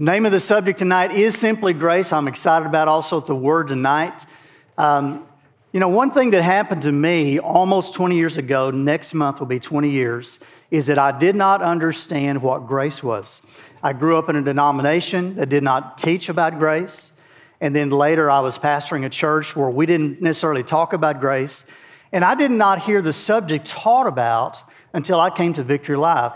Name 0.00 0.26
of 0.26 0.30
the 0.30 0.38
subject 0.38 0.78
tonight 0.78 1.10
is 1.10 1.36
simply 1.36 1.72
grace. 1.72 2.12
I'm 2.12 2.28
excited 2.28 2.66
about 2.66 2.86
also 2.86 3.18
the 3.18 3.34
word 3.34 3.66
tonight. 3.66 4.24
Um, 4.76 5.26
you 5.72 5.80
know, 5.80 5.88
one 5.88 6.12
thing 6.12 6.30
that 6.30 6.42
happened 6.42 6.82
to 6.82 6.92
me 6.92 7.40
almost 7.40 7.94
20 7.94 8.14
years 8.14 8.36
ago, 8.36 8.70
next 8.70 9.12
month 9.12 9.40
will 9.40 9.48
be 9.48 9.58
20 9.58 9.90
years, 9.90 10.38
is 10.70 10.86
that 10.86 11.00
I 11.00 11.18
did 11.18 11.34
not 11.34 11.62
understand 11.62 12.40
what 12.42 12.68
grace 12.68 13.02
was. 13.02 13.42
I 13.82 13.92
grew 13.92 14.16
up 14.16 14.28
in 14.28 14.36
a 14.36 14.42
denomination 14.42 15.34
that 15.34 15.48
did 15.48 15.64
not 15.64 15.98
teach 15.98 16.28
about 16.28 16.60
grace. 16.60 17.10
And 17.60 17.74
then 17.74 17.90
later, 17.90 18.30
I 18.30 18.38
was 18.38 18.56
pastoring 18.56 19.04
a 19.04 19.10
church 19.10 19.56
where 19.56 19.68
we 19.68 19.84
didn't 19.84 20.22
necessarily 20.22 20.62
talk 20.62 20.92
about 20.92 21.18
grace. 21.18 21.64
And 22.12 22.24
I 22.24 22.36
did 22.36 22.52
not 22.52 22.82
hear 22.82 23.02
the 23.02 23.12
subject 23.12 23.66
taught 23.66 24.06
about 24.06 24.62
until 24.92 25.18
I 25.18 25.30
came 25.30 25.54
to 25.54 25.64
Victory 25.64 25.96
Life, 25.96 26.34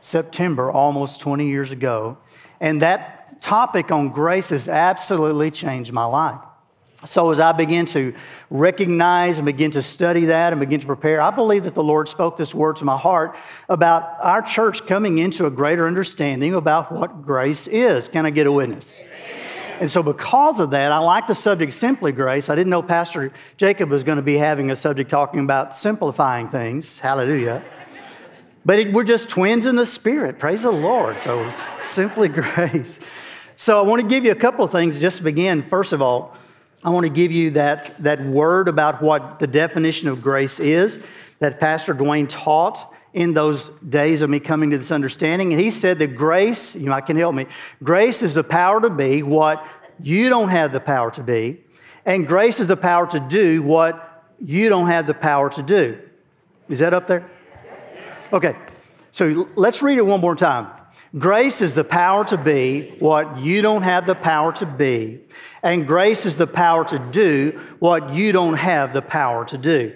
September, 0.00 0.70
almost 0.72 1.20
20 1.20 1.46
years 1.46 1.72
ago. 1.72 2.16
And 2.62 2.80
that 2.80 3.42
topic 3.42 3.90
on 3.90 4.10
grace 4.10 4.50
has 4.50 4.68
absolutely 4.68 5.50
changed 5.50 5.92
my 5.92 6.04
life. 6.04 6.40
So, 7.04 7.32
as 7.32 7.40
I 7.40 7.50
begin 7.50 7.86
to 7.86 8.14
recognize 8.48 9.36
and 9.38 9.44
begin 9.44 9.72
to 9.72 9.82
study 9.82 10.26
that 10.26 10.52
and 10.52 10.60
begin 10.60 10.78
to 10.78 10.86
prepare, 10.86 11.20
I 11.20 11.30
believe 11.30 11.64
that 11.64 11.74
the 11.74 11.82
Lord 11.82 12.08
spoke 12.08 12.36
this 12.36 12.54
word 12.54 12.76
to 12.76 12.84
my 12.84 12.96
heart 12.96 13.36
about 13.68 14.18
our 14.20 14.40
church 14.40 14.86
coming 14.86 15.18
into 15.18 15.46
a 15.46 15.50
greater 15.50 15.88
understanding 15.88 16.54
about 16.54 16.92
what 16.92 17.22
grace 17.22 17.66
is. 17.66 18.06
Can 18.06 18.24
I 18.24 18.30
get 18.30 18.46
a 18.46 18.52
witness? 18.52 19.00
And 19.80 19.90
so, 19.90 20.04
because 20.04 20.60
of 20.60 20.70
that, 20.70 20.92
I 20.92 20.98
like 20.98 21.26
the 21.26 21.34
subject 21.34 21.72
simply 21.72 22.12
grace. 22.12 22.48
I 22.48 22.54
didn't 22.54 22.70
know 22.70 22.82
Pastor 22.82 23.32
Jacob 23.56 23.90
was 23.90 24.04
going 24.04 24.18
to 24.18 24.22
be 24.22 24.36
having 24.36 24.70
a 24.70 24.76
subject 24.76 25.10
talking 25.10 25.40
about 25.40 25.74
simplifying 25.74 26.48
things. 26.50 27.00
Hallelujah. 27.00 27.64
But 28.64 28.78
it, 28.78 28.92
we're 28.92 29.04
just 29.04 29.28
twins 29.28 29.66
in 29.66 29.76
the 29.76 29.86
spirit. 29.86 30.38
Praise 30.38 30.62
the 30.62 30.70
Lord. 30.70 31.20
So, 31.20 31.52
simply 31.80 32.28
grace. 32.28 33.00
So, 33.56 33.78
I 33.78 33.82
want 33.82 34.00
to 34.02 34.06
give 34.06 34.24
you 34.24 34.30
a 34.30 34.36
couple 34.36 34.64
of 34.64 34.70
things 34.70 34.98
just 34.98 35.18
to 35.18 35.22
begin. 35.22 35.62
First 35.62 35.92
of 35.92 36.00
all, 36.00 36.36
I 36.84 36.90
want 36.90 37.04
to 37.04 37.10
give 37.10 37.30
you 37.30 37.50
that, 37.52 37.96
that 38.02 38.24
word 38.24 38.68
about 38.68 39.02
what 39.02 39.38
the 39.38 39.46
definition 39.46 40.08
of 40.08 40.22
grace 40.22 40.58
is 40.58 40.98
that 41.38 41.58
Pastor 41.58 41.92
Duane 41.92 42.28
taught 42.28 42.92
in 43.14 43.34
those 43.34 43.68
days 43.88 44.22
of 44.22 44.30
me 44.30 44.40
coming 44.40 44.70
to 44.70 44.78
this 44.78 44.90
understanding. 44.90 45.52
And 45.52 45.60
he 45.60 45.70
said 45.70 45.98
that 45.98 46.16
grace, 46.16 46.74
you 46.74 46.86
know, 46.86 46.92
I 46.92 47.00
can 47.00 47.16
help 47.16 47.34
me, 47.34 47.46
grace 47.82 48.22
is 48.22 48.34
the 48.34 48.44
power 48.44 48.80
to 48.80 48.90
be 48.90 49.22
what 49.22 49.66
you 50.00 50.28
don't 50.28 50.48
have 50.48 50.72
the 50.72 50.80
power 50.80 51.10
to 51.12 51.22
be, 51.22 51.60
and 52.06 52.26
grace 52.26 52.58
is 52.58 52.68
the 52.68 52.76
power 52.76 53.06
to 53.08 53.20
do 53.20 53.62
what 53.62 54.24
you 54.40 54.68
don't 54.68 54.86
have 54.86 55.06
the 55.06 55.14
power 55.14 55.50
to 55.50 55.62
do. 55.62 55.98
Is 56.68 56.78
that 56.78 56.94
up 56.94 57.06
there? 57.06 57.30
Okay, 58.32 58.56
so 59.10 59.46
let's 59.56 59.82
read 59.82 59.98
it 59.98 60.06
one 60.06 60.22
more 60.22 60.34
time. 60.34 60.68
Grace 61.18 61.60
is 61.60 61.74
the 61.74 61.84
power 61.84 62.24
to 62.24 62.38
be 62.38 62.94
what 62.98 63.38
you 63.38 63.60
don't 63.60 63.82
have 63.82 64.06
the 64.06 64.14
power 64.14 64.54
to 64.54 64.64
be, 64.64 65.20
and 65.62 65.86
grace 65.86 66.24
is 66.24 66.38
the 66.38 66.46
power 66.46 66.82
to 66.86 66.98
do 66.98 67.60
what 67.78 68.14
you 68.14 68.32
don't 68.32 68.54
have 68.54 68.94
the 68.94 69.02
power 69.02 69.44
to 69.44 69.58
do. 69.58 69.94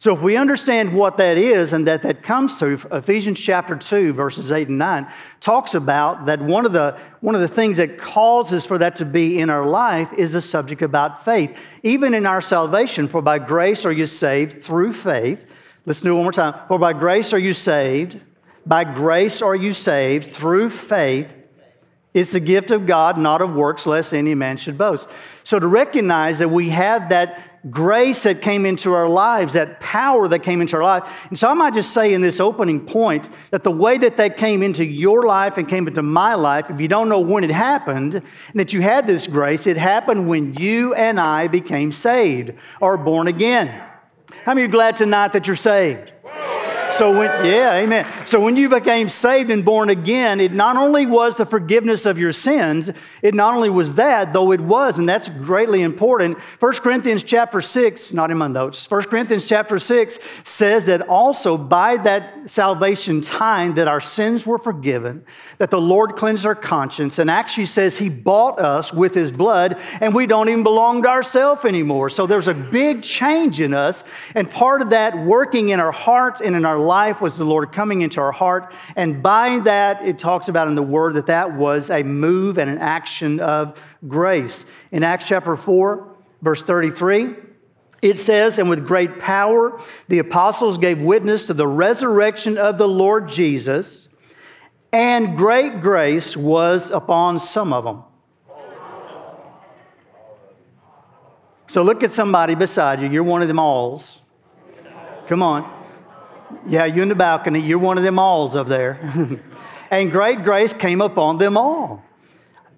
So, 0.00 0.14
if 0.14 0.20
we 0.20 0.36
understand 0.36 0.94
what 0.94 1.16
that 1.16 1.38
is 1.38 1.72
and 1.72 1.88
that 1.88 2.02
that 2.02 2.22
comes 2.22 2.58
through, 2.58 2.78
Ephesians 2.92 3.40
chapter 3.40 3.74
2, 3.74 4.12
verses 4.12 4.52
8 4.52 4.68
and 4.68 4.78
9, 4.78 5.10
talks 5.40 5.74
about 5.74 6.26
that 6.26 6.42
one 6.42 6.66
of, 6.66 6.72
the, 6.72 6.96
one 7.20 7.34
of 7.34 7.40
the 7.40 7.48
things 7.48 7.78
that 7.78 7.98
causes 7.98 8.66
for 8.66 8.76
that 8.78 8.96
to 8.96 9.06
be 9.06 9.40
in 9.40 9.48
our 9.48 9.66
life 9.66 10.12
is 10.12 10.34
the 10.34 10.40
subject 10.42 10.82
about 10.82 11.24
faith. 11.24 11.58
Even 11.82 12.12
in 12.12 12.26
our 12.26 12.42
salvation, 12.42 13.08
for 13.08 13.22
by 13.22 13.38
grace 13.38 13.86
are 13.86 13.92
you 13.92 14.06
saved 14.06 14.62
through 14.62 14.92
faith. 14.92 15.50
Let's 15.88 16.02
do 16.02 16.10
it 16.10 16.14
one 16.16 16.24
more 16.24 16.32
time. 16.32 16.54
For 16.68 16.78
by 16.78 16.92
grace 16.92 17.32
are 17.32 17.38
you 17.38 17.54
saved, 17.54 18.20
by 18.66 18.84
grace 18.84 19.40
are 19.40 19.56
you 19.56 19.72
saved 19.72 20.30
through 20.30 20.68
faith. 20.68 21.32
It's 22.12 22.32
the 22.32 22.40
gift 22.40 22.70
of 22.70 22.86
God, 22.86 23.16
not 23.16 23.40
of 23.40 23.54
works, 23.54 23.86
lest 23.86 24.12
any 24.12 24.34
man 24.34 24.58
should 24.58 24.76
boast. 24.76 25.08
So, 25.44 25.58
to 25.58 25.66
recognize 25.66 26.40
that 26.40 26.50
we 26.50 26.68
have 26.68 27.08
that 27.08 27.70
grace 27.70 28.24
that 28.24 28.42
came 28.42 28.66
into 28.66 28.92
our 28.92 29.08
lives, 29.08 29.54
that 29.54 29.80
power 29.80 30.28
that 30.28 30.40
came 30.40 30.60
into 30.60 30.76
our 30.76 30.82
life. 30.82 31.10
And 31.30 31.38
so 31.38 31.48
I 31.48 31.54
might 31.54 31.72
just 31.72 31.94
say 31.94 32.12
in 32.12 32.20
this 32.20 32.38
opening 32.38 32.84
point 32.84 33.30
that 33.50 33.64
the 33.64 33.70
way 33.70 33.96
that 33.96 34.18
that 34.18 34.36
came 34.36 34.62
into 34.62 34.84
your 34.84 35.22
life 35.24 35.56
and 35.56 35.66
came 35.66 35.88
into 35.88 36.02
my 36.02 36.34
life, 36.34 36.68
if 36.68 36.82
you 36.82 36.88
don't 36.88 37.08
know 37.08 37.20
when 37.20 37.44
it 37.44 37.50
happened, 37.50 38.14
and 38.14 38.60
that 38.60 38.74
you 38.74 38.82
had 38.82 39.06
this 39.06 39.26
grace, 39.26 39.66
it 39.66 39.78
happened 39.78 40.28
when 40.28 40.52
you 40.52 40.92
and 40.92 41.18
I 41.18 41.48
became 41.48 41.92
saved 41.92 42.52
or 42.78 42.98
born 42.98 43.26
again. 43.26 43.87
How 44.44 44.54
many 44.54 44.66
are 44.66 44.68
glad 44.70 44.96
tonight 44.96 45.32
that 45.32 45.46
you're 45.46 45.56
saved? 45.56 46.12
So 46.98 47.16
when, 47.16 47.46
yeah, 47.46 47.74
amen. 47.74 48.08
So 48.26 48.40
when 48.40 48.56
you 48.56 48.68
became 48.68 49.08
saved 49.08 49.52
and 49.52 49.64
born 49.64 49.88
again, 49.88 50.40
it 50.40 50.52
not 50.52 50.76
only 50.76 51.06
was 51.06 51.36
the 51.36 51.46
forgiveness 51.46 52.06
of 52.06 52.18
your 52.18 52.32
sins, 52.32 52.90
it 53.22 53.34
not 53.34 53.54
only 53.54 53.70
was 53.70 53.94
that, 53.94 54.32
though 54.32 54.50
it 54.50 54.60
was, 54.60 54.98
and 54.98 55.08
that's 55.08 55.28
greatly 55.28 55.82
important. 55.82 56.40
1 56.58 56.72
Corinthians 56.74 57.22
chapter 57.22 57.60
6, 57.60 58.12
not 58.14 58.32
in 58.32 58.36
my 58.36 58.48
notes, 58.48 58.90
1 58.90 59.04
Corinthians 59.04 59.44
chapter 59.44 59.78
6 59.78 60.18
says 60.42 60.86
that 60.86 61.02
also 61.08 61.56
by 61.56 61.98
that 61.98 62.50
salvation 62.50 63.20
time 63.20 63.76
that 63.76 63.86
our 63.86 64.00
sins 64.00 64.44
were 64.44 64.58
forgiven, 64.58 65.24
that 65.58 65.70
the 65.70 65.80
Lord 65.80 66.16
cleansed 66.16 66.44
our 66.44 66.56
conscience, 66.56 67.20
and 67.20 67.30
actually 67.30 67.66
says 67.66 67.96
he 67.96 68.08
bought 68.08 68.58
us 68.58 68.92
with 68.92 69.14
his 69.14 69.30
blood, 69.30 69.78
and 70.00 70.16
we 70.16 70.26
don't 70.26 70.48
even 70.48 70.64
belong 70.64 71.02
to 71.02 71.08
ourselves 71.08 71.64
anymore. 71.64 72.10
So 72.10 72.26
there's 72.26 72.48
a 72.48 72.54
big 72.54 73.04
change 73.04 73.60
in 73.60 73.72
us, 73.72 74.02
and 74.34 74.50
part 74.50 74.82
of 74.82 74.90
that 74.90 75.16
working 75.16 75.68
in 75.68 75.78
our 75.78 75.92
heart 75.92 76.40
and 76.40 76.56
in 76.56 76.64
our 76.64 76.87
life 76.88 77.20
was 77.20 77.36
the 77.36 77.44
Lord 77.44 77.70
coming 77.70 78.00
into 78.00 78.20
our 78.20 78.32
heart. 78.32 78.74
And 78.96 79.22
by 79.22 79.60
that, 79.60 80.04
it 80.04 80.18
talks 80.18 80.48
about 80.48 80.66
in 80.68 80.74
the 80.74 80.82
word 80.82 81.14
that 81.14 81.26
that 81.26 81.54
was 81.54 81.90
a 81.90 82.02
move 82.02 82.58
and 82.58 82.70
an 82.70 82.78
action 82.78 83.38
of 83.40 83.80
grace. 84.06 84.64
In 84.90 85.04
Acts 85.04 85.26
chapter 85.26 85.56
4, 85.56 86.16
verse 86.42 86.62
33, 86.62 87.34
it 88.02 88.16
says, 88.16 88.58
And 88.58 88.70
with 88.70 88.86
great 88.86 89.18
power, 89.18 89.80
the 90.08 90.18
apostles 90.18 90.78
gave 90.78 91.00
witness 91.00 91.46
to 91.46 91.54
the 91.54 91.66
resurrection 91.66 92.58
of 92.58 92.78
the 92.78 92.88
Lord 92.88 93.28
Jesus, 93.28 94.08
and 94.92 95.36
great 95.36 95.80
grace 95.80 96.36
was 96.36 96.90
upon 96.90 97.38
some 97.38 97.72
of 97.72 97.84
them. 97.84 98.04
So 101.66 101.82
look 101.82 102.02
at 102.02 102.12
somebody 102.12 102.54
beside 102.54 103.02
you. 103.02 103.08
You're 103.08 103.22
one 103.22 103.42
of 103.42 103.48
them 103.48 103.58
alls. 103.58 104.20
Come 105.26 105.42
on. 105.42 105.77
Yeah, 106.66 106.84
you 106.84 107.02
in 107.02 107.08
the 107.08 107.14
balcony. 107.14 107.60
You're 107.60 107.78
one 107.78 107.98
of 107.98 108.04
them 108.04 108.18
alls 108.18 108.56
up 108.56 108.68
there. 108.68 108.98
and 109.90 110.10
great 110.10 110.42
grace 110.42 110.72
came 110.72 111.00
upon 111.00 111.38
them 111.38 111.56
all. 111.56 112.04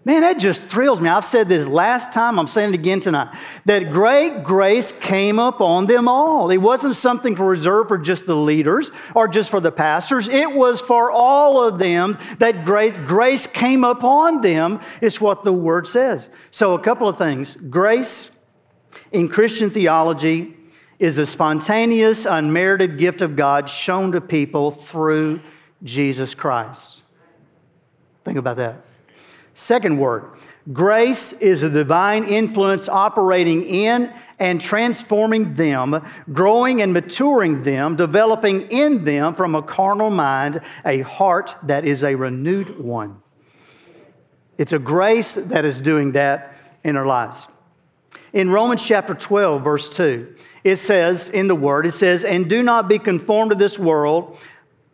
Man, 0.03 0.23
that 0.23 0.39
just 0.39 0.67
thrills 0.67 0.99
me. 0.99 1.11
I've 1.11 1.27
said 1.27 1.51
this 1.51 1.67
last 1.69 2.11
time, 2.11 2.39
I'm 2.39 2.47
saying 2.47 2.71
it 2.71 2.75
again 2.75 3.01
tonight. 3.01 3.37
That 3.67 3.93
great 3.93 4.43
grace 4.43 4.93
came 4.93 5.39
upon 5.39 5.87
them 5.87 6.09
all. 6.09 6.51
It 6.51 6.57
wasn't 6.57 6.97
something 6.97 7.35
reserved 7.35 7.89
for 7.89 7.99
just 7.99 8.25
the 8.25 8.35
leaders 8.35 8.91
or 9.15 9.29
just 9.29 9.51
for 9.51 9.61
the 9.61 9.71
pastors. 9.71 10.27
It 10.27 10.53
was 10.55 10.81
for 10.81 11.11
all 11.11 11.63
of 11.63 11.79
them 11.79 12.17
that 12.39 12.65
great 12.65 13.07
grace 13.07 13.47
came 13.47 13.85
upon 13.85 14.41
them, 14.41 14.81
is 15.03 15.21
what 15.21 15.45
the 15.45 15.53
word 15.53 15.87
says. 15.87 16.31
So, 16.51 16.73
a 16.73 16.81
couple 16.81 17.07
of 17.07 17.19
things. 17.19 17.57
Grace 17.69 18.31
in 19.13 19.29
Christian 19.29 19.69
theology 19.69 20.57
is 21.01 21.17
the 21.17 21.27
spontaneous, 21.27 22.27
unmerited 22.27 22.99
gift 22.99 23.23
of 23.23 23.35
God 23.35 23.69
shown 23.69 24.13
to 24.13 24.21
people 24.21 24.71
through 24.71 25.41
Jesus 25.83 26.35
Christ. 26.35 27.03
Think 28.23 28.37
about 28.37 28.59
that. 28.59 28.85
Second 29.55 29.99
word 29.99 30.31
grace 30.73 31.33
is 31.33 31.63
a 31.63 31.71
divine 31.71 32.25
influence 32.25 32.89
operating 32.89 33.65
in 33.65 34.13
and 34.39 34.61
transforming 34.61 35.55
them, 35.55 36.05
growing 36.33 36.81
and 36.83 36.93
maturing 36.93 37.63
them, 37.63 37.97
developing 37.97 38.63
in 38.71 39.05
them 39.05 39.35
from 39.35 39.55
a 39.55 39.63
carnal 39.63 40.11
mind 40.11 40.61
a 40.85 41.01
heart 41.01 41.57
that 41.63 41.85
is 41.85 42.05
a 42.05 42.15
renewed 42.15 42.79
one. 42.79 43.23
It's 44.59 44.73
a 44.73 44.79
grace 44.79 45.35
that 45.35 45.65
is 45.65 45.81
doing 45.81 46.13
that 46.13 46.55
in 46.85 46.97
our 46.97 47.07
lives. 47.07 47.47
In 48.33 48.51
Romans 48.51 48.85
chapter 48.85 49.15
12, 49.15 49.65
verse 49.65 49.91
2, 49.91 50.35
it 50.65 50.77
says 50.77 51.29
in 51.29 51.49
the 51.49 51.55
word, 51.55 51.87
it 51.87 51.93
says, 51.93 52.25
and 52.25 52.49
do 52.49 52.63
not 52.63 52.89
be 52.89 52.99
conformed 52.99 53.51
to 53.51 53.57
this 53.57 53.79
world, 53.79 54.37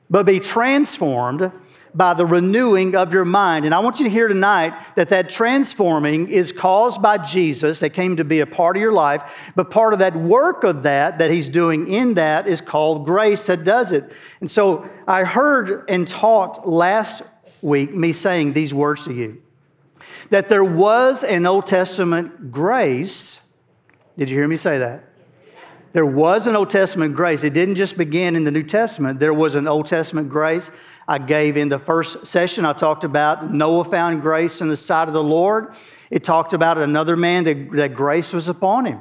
but 0.08 0.24
be 0.26 0.38
transformed 0.38 1.50
by 1.96 2.12
the 2.12 2.26
renewing 2.26 2.94
of 2.94 3.12
your 3.12 3.24
mind. 3.24 3.64
And 3.64 3.74
I 3.74 3.78
want 3.78 3.98
you 3.98 4.04
to 4.04 4.10
hear 4.10 4.28
tonight 4.28 4.74
that 4.96 5.08
that 5.08 5.30
transforming 5.30 6.28
is 6.28 6.52
caused 6.52 7.00
by 7.00 7.16
Jesus 7.18 7.80
that 7.80 7.90
came 7.90 8.16
to 8.16 8.24
be 8.24 8.40
a 8.40 8.46
part 8.46 8.76
of 8.76 8.82
your 8.82 8.92
life, 8.92 9.50
but 9.56 9.70
part 9.70 9.94
of 9.94 10.00
that 10.00 10.14
work 10.14 10.62
of 10.62 10.82
that 10.82 11.18
that 11.18 11.30
he's 11.30 11.48
doing 11.48 11.88
in 11.88 12.14
that 12.14 12.46
is 12.46 12.60
called 12.60 13.06
grace 13.06 13.46
that 13.46 13.64
does 13.64 13.92
it. 13.92 14.12
And 14.40 14.50
so 14.50 14.88
I 15.08 15.24
heard 15.24 15.84
and 15.88 16.06
taught 16.06 16.68
last 16.68 17.22
week 17.62 17.94
me 17.94 18.12
saying 18.12 18.52
these 18.52 18.74
words 18.74 19.04
to 19.04 19.14
you 19.14 19.42
that 20.30 20.48
there 20.48 20.64
was 20.64 21.22
an 21.22 21.46
Old 21.46 21.66
Testament 21.66 22.50
grace. 22.50 23.40
Did 24.18 24.28
you 24.28 24.36
hear 24.36 24.48
me 24.48 24.56
say 24.56 24.78
that? 24.78 25.04
There 25.96 26.04
was 26.04 26.46
an 26.46 26.54
Old 26.54 26.68
Testament 26.68 27.14
grace. 27.14 27.42
It 27.42 27.54
didn't 27.54 27.76
just 27.76 27.96
begin 27.96 28.36
in 28.36 28.44
the 28.44 28.50
New 28.50 28.64
Testament, 28.64 29.18
there 29.18 29.32
was 29.32 29.54
an 29.54 29.66
Old 29.66 29.86
Testament 29.86 30.28
grace. 30.28 30.70
I 31.08 31.16
gave 31.16 31.56
in 31.56 31.70
the 31.70 31.78
first 31.78 32.26
session, 32.26 32.66
I 32.66 32.74
talked 32.74 33.02
about 33.02 33.50
Noah 33.50 33.82
found 33.84 34.20
grace 34.20 34.60
in 34.60 34.68
the 34.68 34.76
sight 34.76 35.08
of 35.08 35.14
the 35.14 35.22
Lord. 35.22 35.74
It 36.10 36.22
talked 36.22 36.52
about 36.52 36.76
another 36.76 37.16
man 37.16 37.44
that, 37.44 37.70
that 37.72 37.94
grace 37.94 38.34
was 38.34 38.46
upon 38.46 38.84
him. 38.84 39.00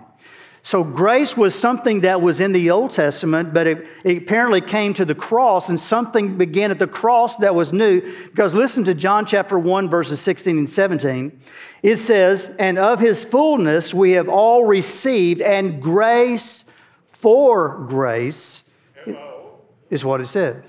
So 0.62 0.86
grace 0.86 1.36
was 1.36 1.54
something 1.54 2.00
that 2.00 2.22
was 2.22 2.40
in 2.40 2.54
the 2.54 2.72
Old 2.72 2.92
Testament, 2.92 3.54
but 3.54 3.68
it, 3.68 3.86
it, 4.06 4.20
apparently 4.20 4.62
came 4.62 4.94
to 4.94 5.04
the 5.04 5.14
cross, 5.14 5.68
and 5.68 5.78
something 5.78 6.38
began 6.38 6.72
at 6.72 6.80
the 6.80 6.88
cross 6.88 7.36
that 7.38 7.54
was 7.54 7.74
new. 7.74 8.00
Because 8.28 8.54
listen 8.54 8.86
to 8.86 8.94
John 8.94 9.26
chapter 9.26 9.60
1, 9.60 9.90
verses 9.90 10.22
16 10.22 10.60
and 10.60 10.70
17. 10.70 11.42
It 11.84 11.98
says, 11.98 12.50
And 12.58 12.78
of 12.78 13.02
his 13.02 13.26
fullness 13.26 13.94
we 13.94 14.14
have 14.14 14.30
all 14.30 14.64
received, 14.64 15.42
and 15.42 15.82
grace 15.82 16.64
for 17.16 17.86
grace 17.88 18.64
is 19.90 20.04
what 20.04 20.22
it 20.22 20.28
says. 20.28 20.62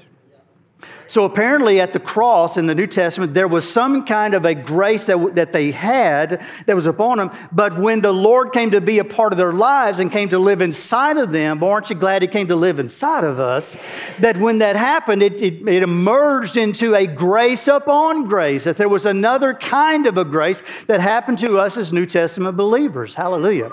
So 1.09 1.25
apparently, 1.25 1.81
at 1.81 1.93
the 1.93 2.01
cross 2.01 2.57
in 2.57 2.67
the 2.67 2.75
New 2.75 2.87
Testament, 2.87 3.33
there 3.33 3.47
was 3.47 3.69
some 3.69 4.05
kind 4.05 4.35
of 4.35 4.45
a 4.45 4.55
grace 4.55 5.07
that, 5.07 5.37
that 5.37 5.53
they 5.53 5.71
had 5.71 6.45
that 6.67 6.75
was 6.75 6.87
upon 6.87 7.19
them. 7.19 7.31
But 7.53 7.79
when 7.79 8.01
the 8.01 8.13
Lord 8.13 8.53
came 8.53 8.73
to 8.73 8.81
be 8.81 8.99
a 8.99 9.05
part 9.05 9.33
of 9.33 9.37
their 9.37 9.53
lives 9.53 10.01
and 10.01 10.11
came 10.11 10.29
to 10.31 10.39
live 10.39 10.61
inside 10.63 11.17
of 11.17 11.31
them, 11.31 11.63
aren't 11.63 11.91
you 11.91 11.97
glad 11.97 12.23
He 12.23 12.29
came 12.29 12.49
to 12.49 12.57
live 12.57 12.81
inside 12.81 13.23
of 13.23 13.39
us? 13.39 13.77
That 14.19 14.37
when 14.39 14.59
that 14.59 14.75
happened, 14.75 15.23
it, 15.23 15.41
it, 15.41 15.67
it 15.69 15.83
emerged 15.83 16.57
into 16.57 16.95
a 16.95 17.07
grace 17.07 17.69
upon 17.69 18.27
grace, 18.27 18.65
that 18.65 18.77
there 18.77 18.89
was 18.89 19.07
another 19.07 19.55
kind 19.55 20.07
of 20.07 20.19
a 20.19 20.25
grace 20.25 20.63
that 20.89 21.01
happened 21.01 21.39
to 21.39 21.59
us 21.59 21.77
as 21.77 21.93
New 21.93 22.07
Testament 22.07 22.57
believers. 22.57 23.15
Hallelujah. 23.15 23.71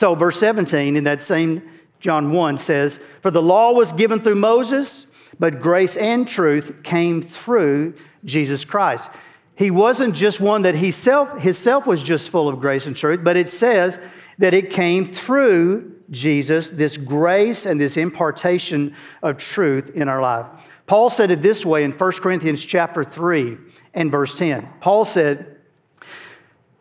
So, 0.00 0.14
verse 0.14 0.40
17 0.40 0.96
in 0.96 1.04
that 1.04 1.20
same 1.20 1.60
John 1.98 2.32
1 2.32 2.56
says, 2.56 2.98
For 3.20 3.30
the 3.30 3.42
law 3.42 3.72
was 3.72 3.92
given 3.92 4.18
through 4.18 4.36
Moses 4.36 5.04
but 5.38 5.60
grace 5.60 5.94
and 5.94 6.26
truth 6.26 6.82
came 6.82 7.20
through 7.20 7.92
Jesus 8.24 8.64
Christ. 8.64 9.10
He 9.56 9.70
wasn't 9.70 10.14
just 10.14 10.40
one 10.40 10.62
that 10.62 10.74
he 10.74 10.90
self, 10.90 11.38
himself 11.38 11.86
was 11.86 12.02
just 12.02 12.30
full 12.30 12.48
of 12.48 12.60
grace 12.60 12.86
and 12.86 12.96
truth, 12.96 13.20
but 13.22 13.36
it 13.36 13.50
says 13.50 13.98
that 14.38 14.54
it 14.54 14.70
came 14.70 15.04
through 15.04 15.94
Jesus, 16.08 16.70
this 16.70 16.96
grace 16.96 17.66
and 17.66 17.78
this 17.78 17.98
impartation 17.98 18.96
of 19.22 19.36
truth 19.36 19.90
in 19.90 20.08
our 20.08 20.22
life. 20.22 20.46
Paul 20.86 21.10
said 21.10 21.30
it 21.30 21.42
this 21.42 21.66
way 21.66 21.84
in 21.84 21.92
1 21.92 22.12
Corinthians 22.12 22.64
chapter 22.64 23.04
3 23.04 23.58
and 23.92 24.10
verse 24.10 24.34
10. 24.34 24.66
Paul 24.80 25.04
said, 25.04 25.49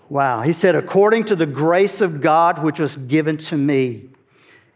Wow, 0.09 0.41
he 0.41 0.53
said, 0.53 0.75
according 0.75 1.25
to 1.25 1.35
the 1.35 1.45
grace 1.45 2.01
of 2.01 2.19
God 2.19 2.63
which 2.63 2.79
was 2.79 2.97
given 2.97 3.37
to 3.37 3.57
me. 3.57 4.09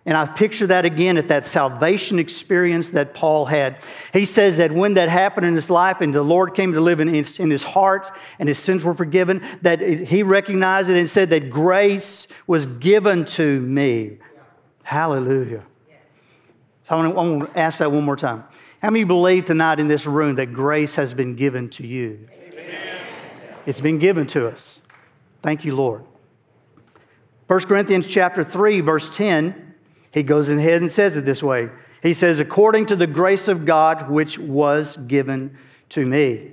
And 0.05 0.17
I 0.17 0.25
picture 0.25 0.67
that 0.67 0.83
again 0.83 1.17
at 1.17 1.29
that 1.29 1.45
salvation 1.45 2.19
experience 2.19 2.91
that 2.91 3.13
Paul 3.13 3.45
had. 3.45 3.77
He 4.11 4.25
says 4.25 4.57
that 4.57 4.71
when 4.71 4.95
that 4.95 5.07
happened 5.07 5.47
in 5.47 5.55
his 5.55 5.69
life 5.69 6.01
and 6.01 6.13
the 6.13 6.21
Lord 6.21 6.53
came 6.53 6.73
to 6.73 6.81
live 6.81 6.99
in 6.99 7.07
his, 7.07 7.39
in 7.39 7.49
his 7.49 7.63
heart 7.63 8.11
and 8.37 8.49
his 8.49 8.59
sins 8.59 8.83
were 8.83 8.93
forgiven, 8.93 9.41
that 9.61 9.79
he 9.79 10.21
recognized 10.21 10.89
it 10.89 10.97
and 10.97 11.09
said 11.09 11.29
that 11.29 11.49
grace 11.49 12.27
was 12.47 12.65
given 12.65 13.23
to 13.25 13.61
me. 13.61 14.17
Hallelujah. 14.83 15.63
So 16.89 16.95
I 16.95 16.95
want, 16.95 17.13
to, 17.13 17.19
I 17.19 17.29
want 17.29 17.53
to 17.53 17.59
ask 17.59 17.77
that 17.77 17.89
one 17.89 18.03
more 18.03 18.17
time. 18.17 18.43
How 18.81 18.89
many 18.89 19.05
believe 19.05 19.45
tonight 19.45 19.79
in 19.79 19.87
this 19.87 20.05
room 20.05 20.35
that 20.35 20.47
grace 20.47 20.95
has 20.95 21.13
been 21.13 21.35
given 21.35 21.69
to 21.71 21.87
you? 21.87 22.27
Amen. 22.51 22.99
It's 23.65 23.79
been 23.79 23.99
given 23.99 24.27
to 24.27 24.49
us. 24.49 24.81
Thank 25.43 25.65
you, 25.65 25.75
Lord. 25.75 26.05
1 27.47 27.59
Corinthians 27.61 28.07
chapter 28.07 28.43
3, 28.43 28.79
verse 28.79 29.15
10 29.15 29.63
he 30.13 30.21
goes 30.21 30.47
ahead 30.47 30.81
and 30.81 30.91
says 30.91 31.17
it 31.17 31.25
this 31.25 31.41
way. 31.41 31.69
He 32.03 32.13
says, 32.13 32.39
according 32.39 32.85
to 32.87 32.95
the 32.95 33.07
grace 33.07 33.47
of 33.47 33.65
God 33.65 34.09
which 34.09 34.37
was 34.37 34.97
given 35.07 35.57
to 35.89 36.05
me. 36.05 36.51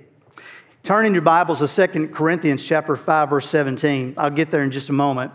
Turn 0.83 1.05
in 1.05 1.13
your 1.13 1.23
Bibles 1.23 1.59
to 1.59 1.89
2 1.89 2.09
Corinthians 2.09 2.65
chapter 2.65 2.97
5, 2.97 3.29
verse 3.29 3.49
17. 3.51 4.15
I'll 4.17 4.31
get 4.31 4.51
there 4.51 4.63
in 4.63 4.71
just 4.71 4.89
a 4.89 4.95
moment. 4.95 5.31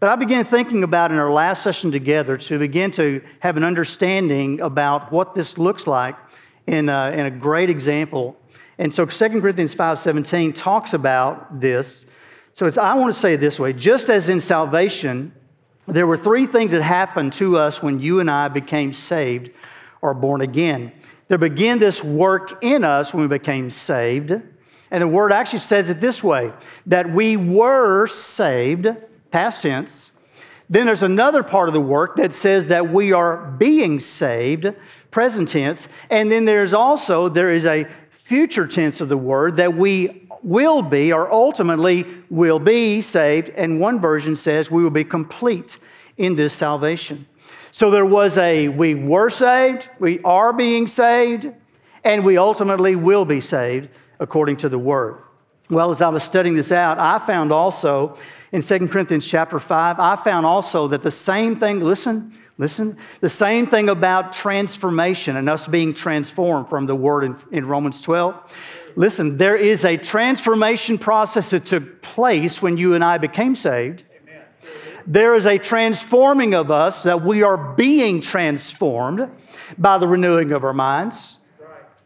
But 0.00 0.08
I 0.08 0.16
began 0.16 0.44
thinking 0.44 0.82
about 0.82 1.12
in 1.12 1.18
our 1.18 1.30
last 1.30 1.62
session 1.62 1.92
together 1.92 2.36
to 2.38 2.58
begin 2.58 2.90
to 2.92 3.22
have 3.38 3.56
an 3.56 3.62
understanding 3.62 4.60
about 4.60 5.12
what 5.12 5.36
this 5.36 5.56
looks 5.56 5.86
like 5.86 6.16
in 6.66 6.88
a, 6.88 7.12
in 7.12 7.26
a 7.26 7.30
great 7.30 7.70
example. 7.70 8.36
And 8.78 8.92
so 8.92 9.06
2 9.06 9.40
Corinthians 9.40 9.74
5:17 9.76 10.54
talks 10.56 10.92
about 10.92 11.60
this. 11.60 12.04
So 12.52 12.70
I 12.80 12.94
want 12.94 13.14
to 13.14 13.18
say 13.18 13.34
it 13.34 13.40
this 13.40 13.58
way: 13.58 13.72
just 13.72 14.08
as 14.08 14.28
in 14.28 14.40
salvation, 14.40 15.32
there 15.86 16.06
were 16.06 16.16
three 16.16 16.46
things 16.46 16.72
that 16.72 16.82
happened 16.82 17.32
to 17.34 17.56
us 17.56 17.82
when 17.82 18.00
you 18.00 18.20
and 18.20 18.30
I 18.30 18.48
became 18.48 18.92
saved 18.92 19.50
or 20.02 20.14
born 20.14 20.40
again. 20.40 20.92
There 21.28 21.38
began 21.38 21.78
this 21.78 22.02
work 22.02 22.62
in 22.62 22.84
us 22.84 23.14
when 23.14 23.22
we 23.22 23.28
became 23.28 23.70
saved. 23.70 24.32
And 24.90 25.02
the 25.02 25.08
word 25.08 25.32
actually 25.32 25.60
says 25.60 25.88
it 25.88 26.00
this 26.00 26.24
way 26.24 26.52
that 26.86 27.10
we 27.10 27.36
were 27.36 28.08
saved, 28.08 28.88
past 29.30 29.62
tense. 29.62 30.10
Then 30.68 30.86
there's 30.86 31.02
another 31.02 31.42
part 31.42 31.68
of 31.68 31.74
the 31.74 31.80
work 31.80 32.16
that 32.16 32.34
says 32.34 32.68
that 32.68 32.92
we 32.92 33.12
are 33.12 33.36
being 33.36 34.00
saved, 34.00 34.72
present 35.10 35.48
tense. 35.48 35.88
And 36.10 36.30
then 36.30 36.44
there's 36.44 36.72
also, 36.72 37.28
there 37.28 37.50
is 37.50 37.66
a 37.66 37.86
future 38.10 38.66
tense 38.66 39.00
of 39.00 39.08
the 39.08 39.16
word 39.16 39.56
that 39.56 39.74
we 39.74 40.28
will 40.42 40.82
be 40.82 41.12
or 41.12 41.30
ultimately 41.32 42.06
will 42.28 42.58
be 42.58 43.02
saved. 43.02 43.50
And 43.50 43.80
one 43.80 44.00
version 44.00 44.36
says 44.36 44.70
we 44.70 44.82
will 44.82 44.90
be 44.90 45.04
complete 45.04 45.78
in 46.16 46.36
this 46.36 46.52
salvation. 46.52 47.26
So 47.72 47.90
there 47.90 48.06
was 48.06 48.36
a 48.36 48.68
we 48.68 48.94
were 48.94 49.30
saved, 49.30 49.88
we 49.98 50.20
are 50.22 50.52
being 50.52 50.86
saved, 50.86 51.50
and 52.04 52.24
we 52.24 52.36
ultimately 52.36 52.96
will 52.96 53.24
be 53.24 53.40
saved 53.40 53.88
according 54.18 54.56
to 54.58 54.68
the 54.68 54.78
word. 54.78 55.22
Well, 55.68 55.90
as 55.90 56.02
I 56.02 56.08
was 56.08 56.24
studying 56.24 56.56
this 56.56 56.72
out, 56.72 56.98
I 56.98 57.18
found 57.18 57.52
also 57.52 58.18
in 58.52 58.62
2 58.62 58.88
Corinthians 58.88 59.26
chapter 59.26 59.60
5, 59.60 60.00
I 60.00 60.16
found 60.16 60.44
also 60.44 60.88
that 60.88 61.02
the 61.02 61.10
same 61.10 61.54
thing, 61.56 61.80
listen, 61.80 62.36
listen, 62.60 62.96
the 63.20 63.28
same 63.28 63.66
thing 63.66 63.88
about 63.88 64.32
transformation 64.32 65.36
and 65.36 65.48
us 65.48 65.66
being 65.66 65.94
transformed 65.94 66.68
from 66.68 66.86
the 66.86 66.94
word 66.94 67.24
in, 67.24 67.36
in 67.50 67.66
Romans 67.66 68.00
12 68.00 68.40
listen, 68.96 69.36
there 69.36 69.56
is 69.56 69.84
a 69.84 69.96
transformation 69.96 70.98
process 70.98 71.50
that 71.50 71.64
took 71.64 72.02
place 72.02 72.60
when 72.60 72.76
you 72.76 72.94
and 72.94 73.04
I 73.04 73.18
became 73.18 73.54
saved. 73.56 74.04
There 75.06 75.34
is 75.34 75.46
a 75.46 75.58
transforming 75.58 76.54
of 76.54 76.70
us 76.70 77.02
that 77.04 77.24
we 77.24 77.42
are 77.42 77.56
being 77.56 78.20
transformed 78.20 79.30
by 79.78 79.98
the 79.98 80.06
renewing 80.06 80.52
of 80.52 80.64
our 80.64 80.74
minds. 80.74 81.38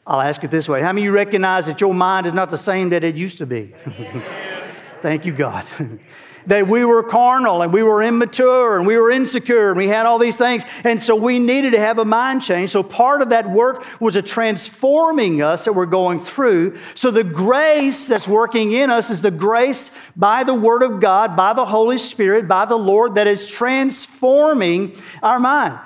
I'll 0.07 0.21
ask 0.21 0.45
it 0.45 0.51
this 0.51 0.69
way 0.69 0.81
How 0.81 0.93
many 0.93 1.03
of 1.03 1.07
you 1.07 1.13
recognize 1.13 1.67
that 1.67 1.81
your 1.81 1.95
mind 1.95 2.27
is 2.27 2.33
not 2.33 2.51
the 2.51 2.59
same 2.59 2.91
that 2.91 3.05
it 3.05 3.17
used 3.17 3.39
to 3.39 3.47
be? 3.47 3.75
Thank 5.03 5.27
you, 5.27 5.33
God. 5.33 5.67
that 6.47 6.69
we 6.69 6.85
were 6.85 7.03
carnal 7.03 7.63
and 7.63 7.73
we 7.73 7.83
were 7.83 8.03
immature 8.03 8.79
and 8.79 8.87
we 8.87 8.97
were 8.97 9.11
insecure 9.11 9.69
and 9.69 9.77
we 9.77 9.89
had 9.89 10.07
all 10.07 10.19
these 10.19 10.37
things. 10.37 10.63
And 10.85 11.01
so 11.01 11.17
we 11.17 11.39
needed 11.39 11.73
to 11.73 11.79
have 11.79 11.99
a 11.99 12.05
mind 12.05 12.43
change. 12.43 12.71
So 12.71 12.83
part 12.83 13.23
of 13.23 13.31
that 13.31 13.51
work 13.51 13.85
was 14.01 14.17
a 14.17 14.23
transforming 14.23 15.43
us 15.43 15.65
that 15.65 15.73
we're 15.73 15.87
going 15.87 16.21
through. 16.21 16.77
So 16.95 17.11
the 17.11 17.25
grace 17.25 18.07
that's 18.09 18.29
working 18.29 18.73
in 18.73 18.91
us 18.91 19.11
is 19.11 19.23
the 19.23 19.31
grace 19.31 19.91
by 20.17 20.45
the 20.45 20.55
Word 20.55 20.83
of 20.83 21.01
God, 21.01 21.37
by 21.37 21.53
the 21.53 21.65
Holy 21.65 21.99
Spirit, 21.99 22.49
by 22.49 22.65
the 22.65 22.77
Lord 22.77 23.15
that 23.17 23.27
is 23.27 23.49
transforming 23.49 24.97
our 25.23 25.39
mind. 25.39 25.79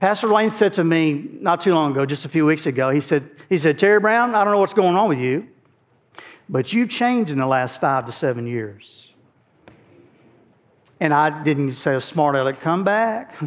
Pastor 0.00 0.28
Lane 0.28 0.50
said 0.50 0.74
to 0.74 0.84
me 0.84 1.28
not 1.40 1.60
too 1.60 1.74
long 1.74 1.90
ago, 1.90 2.06
just 2.06 2.24
a 2.24 2.28
few 2.28 2.46
weeks 2.46 2.66
ago, 2.66 2.90
he 2.90 3.00
said, 3.00 3.28
he 3.48 3.58
said, 3.58 3.78
Terry 3.78 3.98
Brown, 3.98 4.34
I 4.34 4.44
don't 4.44 4.52
know 4.52 4.60
what's 4.60 4.74
going 4.74 4.94
on 4.94 5.08
with 5.08 5.18
you, 5.18 5.48
but 6.48 6.72
you've 6.72 6.88
changed 6.88 7.32
in 7.32 7.38
the 7.38 7.46
last 7.46 7.80
five 7.80 8.06
to 8.06 8.12
seven 8.12 8.46
years. 8.46 9.07
And 11.00 11.14
I 11.14 11.42
didn't 11.42 11.74
say 11.74 11.94
a 11.94 12.00
smart 12.00 12.34
aleck, 12.34 12.60
come 12.60 12.82
back. 12.84 13.36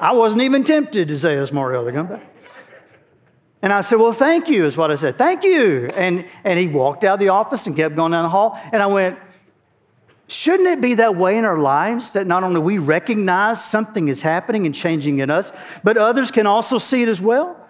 I 0.00 0.12
wasn't 0.12 0.42
even 0.42 0.64
tempted 0.64 1.08
to 1.08 1.18
say 1.18 1.36
a 1.36 1.46
smart 1.46 1.74
aleck, 1.74 1.94
come 1.94 2.06
back. 2.06 2.22
And 3.62 3.72
I 3.72 3.80
said, 3.82 4.00
Well, 4.00 4.12
thank 4.12 4.48
you, 4.48 4.64
is 4.64 4.76
what 4.76 4.90
I 4.90 4.96
said. 4.96 5.16
Thank 5.16 5.44
you. 5.44 5.86
And, 5.94 6.26
and 6.42 6.58
he 6.58 6.66
walked 6.66 7.04
out 7.04 7.14
of 7.14 7.20
the 7.20 7.28
office 7.28 7.66
and 7.66 7.76
kept 7.76 7.94
going 7.94 8.10
down 8.10 8.24
the 8.24 8.28
hall. 8.28 8.58
And 8.72 8.82
I 8.82 8.86
went, 8.86 9.18
Shouldn't 10.26 10.68
it 10.68 10.80
be 10.80 10.94
that 10.94 11.14
way 11.14 11.38
in 11.38 11.44
our 11.44 11.58
lives 11.58 12.12
that 12.14 12.26
not 12.26 12.42
only 12.42 12.60
we 12.60 12.78
recognize 12.78 13.64
something 13.64 14.08
is 14.08 14.22
happening 14.22 14.66
and 14.66 14.74
changing 14.74 15.20
in 15.20 15.30
us, 15.30 15.52
but 15.84 15.96
others 15.96 16.30
can 16.30 16.46
also 16.46 16.78
see 16.78 17.02
it 17.02 17.08
as 17.08 17.20
well? 17.20 17.61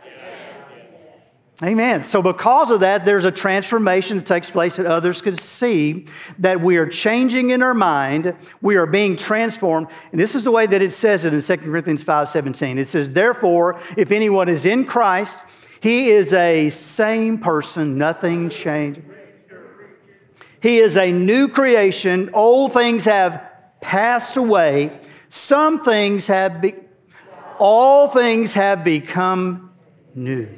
Amen. 1.62 2.02
So, 2.02 2.22
because 2.22 2.72
of 2.72 2.80
that, 2.80 3.04
there's 3.04 3.24
a 3.24 3.30
transformation 3.30 4.16
that 4.16 4.26
takes 4.26 4.50
place 4.50 4.76
that 4.76 4.86
others 4.86 5.22
can 5.22 5.36
see 5.36 6.06
that 6.40 6.60
we 6.60 6.76
are 6.76 6.88
changing 6.88 7.50
in 7.50 7.62
our 7.62 7.74
mind, 7.74 8.34
we 8.60 8.74
are 8.74 8.86
being 8.86 9.16
transformed. 9.16 9.86
And 10.10 10.20
this 10.20 10.34
is 10.34 10.42
the 10.42 10.50
way 10.50 10.66
that 10.66 10.82
it 10.82 10.92
says 10.92 11.24
it 11.24 11.32
in 11.32 11.40
2 11.40 11.56
Corinthians 11.58 12.02
5 12.02 12.28
17. 12.28 12.78
It 12.78 12.88
says, 12.88 13.12
Therefore, 13.12 13.78
if 13.96 14.10
anyone 14.10 14.48
is 14.48 14.66
in 14.66 14.84
Christ, 14.84 15.44
he 15.78 16.10
is 16.10 16.32
a 16.32 16.70
same 16.70 17.38
person, 17.38 17.96
nothing 17.96 18.48
changed. 18.48 19.00
He 20.60 20.78
is 20.78 20.96
a 20.96 21.12
new 21.12 21.46
creation. 21.46 22.30
Old 22.32 22.72
things 22.72 23.04
have 23.04 23.40
passed 23.80 24.36
away. 24.36 25.00
Some 25.28 25.84
things 25.84 26.26
have 26.26 26.60
be, 26.60 26.74
all 27.58 28.08
things 28.08 28.52
have 28.54 28.82
become 28.82 29.70
new. 30.14 30.48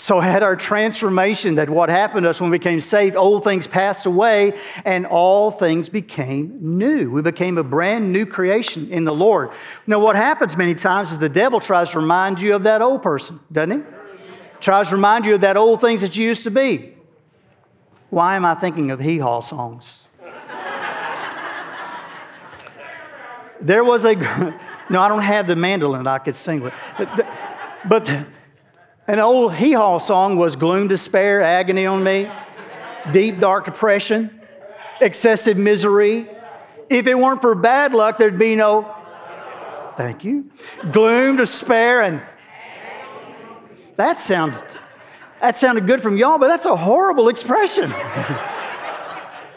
So, 0.00 0.22
at 0.22 0.44
our 0.44 0.54
transformation, 0.54 1.56
that 1.56 1.68
what 1.68 1.88
happened 1.88 2.22
to 2.22 2.30
us 2.30 2.40
when 2.40 2.50
we 2.50 2.58
became 2.58 2.80
saved, 2.80 3.16
old 3.16 3.42
things 3.42 3.66
passed 3.66 4.06
away 4.06 4.56
and 4.84 5.04
all 5.04 5.50
things 5.50 5.88
became 5.88 6.56
new. 6.60 7.10
We 7.10 7.20
became 7.20 7.58
a 7.58 7.64
brand 7.64 8.12
new 8.12 8.24
creation 8.24 8.92
in 8.92 9.02
the 9.02 9.12
Lord. 9.12 9.50
Now, 9.88 9.98
what 9.98 10.14
happens 10.14 10.56
many 10.56 10.76
times 10.76 11.10
is 11.10 11.18
the 11.18 11.28
devil 11.28 11.58
tries 11.58 11.90
to 11.90 11.98
remind 11.98 12.40
you 12.40 12.54
of 12.54 12.62
that 12.62 12.80
old 12.80 13.02
person, 13.02 13.40
doesn't 13.50 13.80
he? 13.80 13.86
Tries 14.60 14.88
to 14.90 14.94
remind 14.94 15.26
you 15.26 15.34
of 15.34 15.40
that 15.40 15.56
old 15.56 15.80
things 15.80 16.02
that 16.02 16.16
you 16.16 16.24
used 16.24 16.44
to 16.44 16.52
be. 16.52 16.94
Why 18.08 18.36
am 18.36 18.44
I 18.44 18.54
thinking 18.54 18.92
of 18.92 19.00
hee 19.00 19.18
haw 19.18 19.40
songs? 19.40 20.06
there 23.60 23.82
was 23.82 24.04
a, 24.04 24.14
no, 24.90 25.00
I 25.00 25.08
don't 25.08 25.22
have 25.22 25.48
the 25.48 25.56
mandolin 25.56 26.06
I 26.06 26.18
could 26.18 26.36
sing 26.36 26.60
with. 26.60 26.72
But, 27.88 28.26
an 29.08 29.18
old 29.18 29.54
hee 29.54 29.72
haw 29.72 29.98
song 29.98 30.36
was 30.36 30.54
gloom, 30.54 30.86
despair, 30.86 31.40
agony 31.40 31.86
on 31.86 32.04
me, 32.04 32.30
deep, 33.10 33.40
dark 33.40 33.64
depression, 33.64 34.40
excessive 35.00 35.56
misery. 35.56 36.28
If 36.90 37.06
it 37.06 37.18
weren't 37.18 37.40
for 37.40 37.54
bad 37.54 37.94
luck, 37.94 38.18
there'd 38.18 38.38
be 38.38 38.54
no, 38.54 38.94
thank 39.96 40.24
you, 40.24 40.50
gloom, 40.92 41.36
despair, 41.36 42.02
and 42.02 42.22
that 43.96 44.20
sounds, 44.20 44.62
that 45.40 45.58
sounded 45.58 45.86
good 45.86 46.02
from 46.02 46.18
y'all, 46.18 46.38
but 46.38 46.48
that's 46.48 46.66
a 46.66 46.76
horrible 46.76 47.28
expression. 47.28 47.92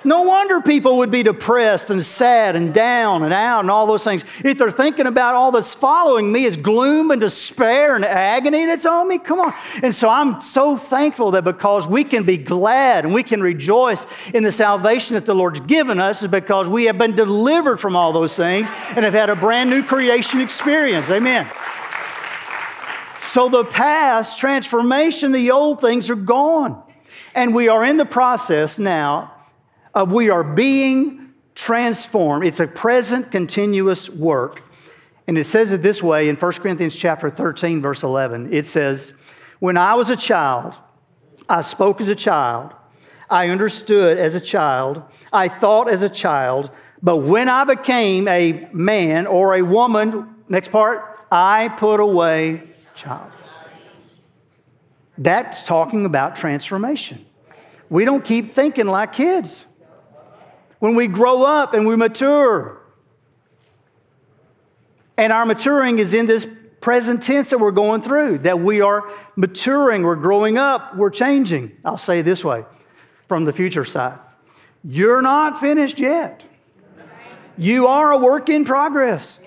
No 0.04 0.24
wonder 0.24 0.62
people 0.62 0.98
would 0.98 1.12
be 1.12 1.22
depressed 1.22 1.92
and 1.92 2.04
sad 2.04 2.56
and 2.56 2.74
down 2.74 3.24
and 3.24 3.32
out 3.32 3.60
and 3.60 3.70
all 3.70 3.86
those 3.86 4.04
things. 4.04 4.24
If 4.44 4.58
they're 4.58 4.72
thinking 4.72 5.06
about 5.06 5.36
all 5.36 5.52
that's 5.52 5.76
following 5.76 6.32
me 6.32 6.46
is 6.46 6.58
gloom 6.58 7.12
and 7.12 7.22
despair 7.22 7.96
and 7.96 8.04
agony 8.04 8.66
that's 8.66 8.86
on 8.86 9.08
me, 9.08 9.20
come 9.20 9.40
on. 9.40 9.54
And 9.84 9.94
so 9.94 10.10
I'm 10.10 10.42
so 10.42 10.76
thankful 10.76 11.32
that 11.32 11.44
because 11.44 11.88
we 11.88 12.04
can 12.04 12.24
be 12.24 12.38
glad 12.38 13.06
and 13.06 13.14
we 13.14 13.22
can 13.22 13.42
rejoice 13.42 14.08
in 14.34 14.44
the 14.44 14.52
salvation 14.52 15.14
that 15.14 15.28
the 15.28 15.36
Lord's 15.36 15.60
given 15.60 16.00
us 16.00 16.24
is 16.24 16.30
because 16.30 16.68
we 16.68 16.86
have 16.86 16.98
been 16.98 17.14
delivered 17.14 17.78
from 17.78 17.96
all 17.96 18.12
those 18.12 18.36
things 18.36 18.70
and 18.96 19.06
have 19.06 19.14
had 19.14 19.30
a 19.30 19.36
brand 19.36 19.70
new 19.70 19.84
creation 19.84 20.42
experience. 20.42 21.10
Amen. 21.12 21.48
So 23.20 23.50
the 23.50 23.66
past 23.66 24.40
transformation, 24.40 25.32
the 25.32 25.52
old 25.52 25.80
things 25.80 26.10
are 26.10 26.16
gone. 26.16 26.82
And 27.36 27.54
we 27.54 27.70
are 27.70 27.86
in 27.86 27.98
the 27.98 28.06
process 28.06 28.80
now 28.80 29.34
of 29.94 30.12
we 30.12 30.30
are 30.30 30.44
being 30.44 31.34
transformed. 31.56 32.46
It's 32.46 32.60
a 32.60 32.68
present 32.68 33.32
continuous 33.32 34.10
work. 34.10 34.64
And 35.28 35.38
it 35.38 35.46
says 35.46 35.72
it 35.72 35.82
this 35.82 36.02
way 36.02 36.30
in 36.30 36.36
1 36.36 36.52
Corinthians 36.54 36.96
chapter 36.96 37.30
13 37.30 37.82
verse 37.82 38.04
11. 38.04 38.52
It 38.52 38.66
says, 38.66 39.14
"When 39.60 39.78
I 39.78 39.94
was 39.94 40.10
a 40.10 40.16
child, 40.16 40.78
I 41.48 41.62
spoke 41.62 42.02
as 42.02 42.08
a 42.08 42.16
child, 42.16 42.74
I 43.30 43.50
understood 43.50 44.18
as 44.18 44.36
a 44.36 44.42
child, 44.42 45.04
I 45.32 45.48
thought 45.48 45.90
as 45.90 46.02
a 46.02 46.10
child, 46.10 46.72
but 47.02 47.18
when 47.18 47.50
I 47.50 47.64
became 47.64 48.28
a 48.28 48.68
man 48.74 49.28
or 49.28 49.56
a 49.56 49.62
woman, 49.62 50.28
next 50.50 50.72
part, 50.72 51.20
I 51.32 51.70
put 51.78 52.00
away 52.00 52.64
child." 52.96 53.32
That's 55.18 55.64
talking 55.64 56.06
about 56.06 56.36
transformation. 56.36 57.26
We 57.90 58.06
don't 58.06 58.24
keep 58.24 58.54
thinking 58.54 58.88
like 58.88 59.14
kids 59.14 59.66
when 60.82 60.96
we 60.96 61.06
grow 61.06 61.44
up 61.44 61.76
and 61.76 61.86
we 61.86 61.96
mature. 61.96 62.82
And 65.16 65.32
our 65.32 65.46
maturing 65.46 66.00
is 66.00 66.16
in 66.16 66.26
this 66.26 66.48
present 66.82 67.22
tense 67.22 67.52
that 67.52 67.60
we're 67.60 67.70
going 67.70 68.02
through, 68.02 68.40
that 68.40 68.60
we 68.60 68.82
are 68.82 69.08
maturing, 69.36 70.02
we're 70.02 70.16
growing 70.16 70.58
up, 70.58 70.98
we're 70.98 71.12
changing. 71.12 71.78
I'll 71.86 72.00
say 72.00 72.24
this 72.24 72.44
way 72.44 72.66
from 73.28 73.46
the 73.46 73.54
future 73.54 73.86
side 73.86 74.18
you're 74.84 75.22
not 75.22 75.60
finished 75.60 76.00
yet. 76.00 76.42
You 77.56 77.86
are 77.86 78.12
a 78.12 78.18
work 78.18 78.50
in 78.50 78.66
progress. 78.66 79.38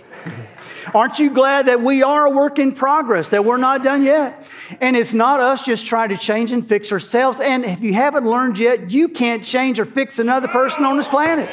Aren't 0.93 1.19
you 1.19 1.31
glad 1.31 1.67
that 1.67 1.81
we 1.81 2.03
are 2.03 2.26
a 2.26 2.31
work 2.31 2.59
in 2.59 2.73
progress, 2.73 3.31
that 3.31 3.45
we're 3.45 3.57
not 3.57 3.83
done 3.83 4.05
yet? 4.05 4.47
And 4.81 4.97
it's 4.97 5.12
not 5.12 5.41
us 5.41 5.62
just 5.62 5.87
trying 5.87 6.11
to 6.11 6.17
change 6.17 6.53
and 6.53 6.67
fix 6.67 6.93
ourselves. 6.93 7.41
And 7.41 7.64
if 7.64 7.81
you 7.81 7.95
haven't 7.95 8.26
learned 8.26 8.59
yet, 8.59 8.91
you 8.91 9.09
can't 9.09 9.45
change 9.45 9.79
or 9.81 9.85
fix 9.85 10.19
another 10.19 10.49
person 10.49 10.85
on 10.85 10.97
this 10.97 11.09
planet. 11.09 11.49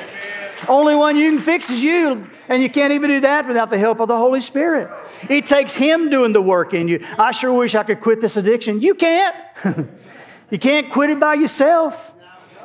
Only 0.68 0.96
one 0.96 1.16
you 1.16 1.32
can 1.32 1.42
fix 1.42 1.70
is 1.70 1.82
you. 1.82 2.28
And 2.48 2.62
you 2.62 2.70
can't 2.70 2.92
even 2.92 3.10
do 3.10 3.22
that 3.22 3.48
without 3.48 3.70
the 3.70 3.78
help 3.78 4.00
of 4.02 4.08
the 4.10 4.18
Holy 4.18 4.42
Spirit. 4.42 4.90
It 5.30 5.46
takes 5.46 5.74
Him 5.74 6.10
doing 6.10 6.34
the 6.34 6.42
work 6.42 6.74
in 6.74 6.88
you. 6.88 7.06
I 7.18 7.32
sure 7.32 7.54
wish 7.54 7.76
I 7.76 7.84
could 7.84 8.02
quit 8.02 8.20
this 8.20 8.36
addiction. 8.36 8.82
You 8.82 8.94
can't. 8.94 9.36
you 10.50 10.60
can't 10.60 10.90
quit 10.92 11.12
it 11.12 11.20
by 11.20 11.36
yourself. 11.36 12.11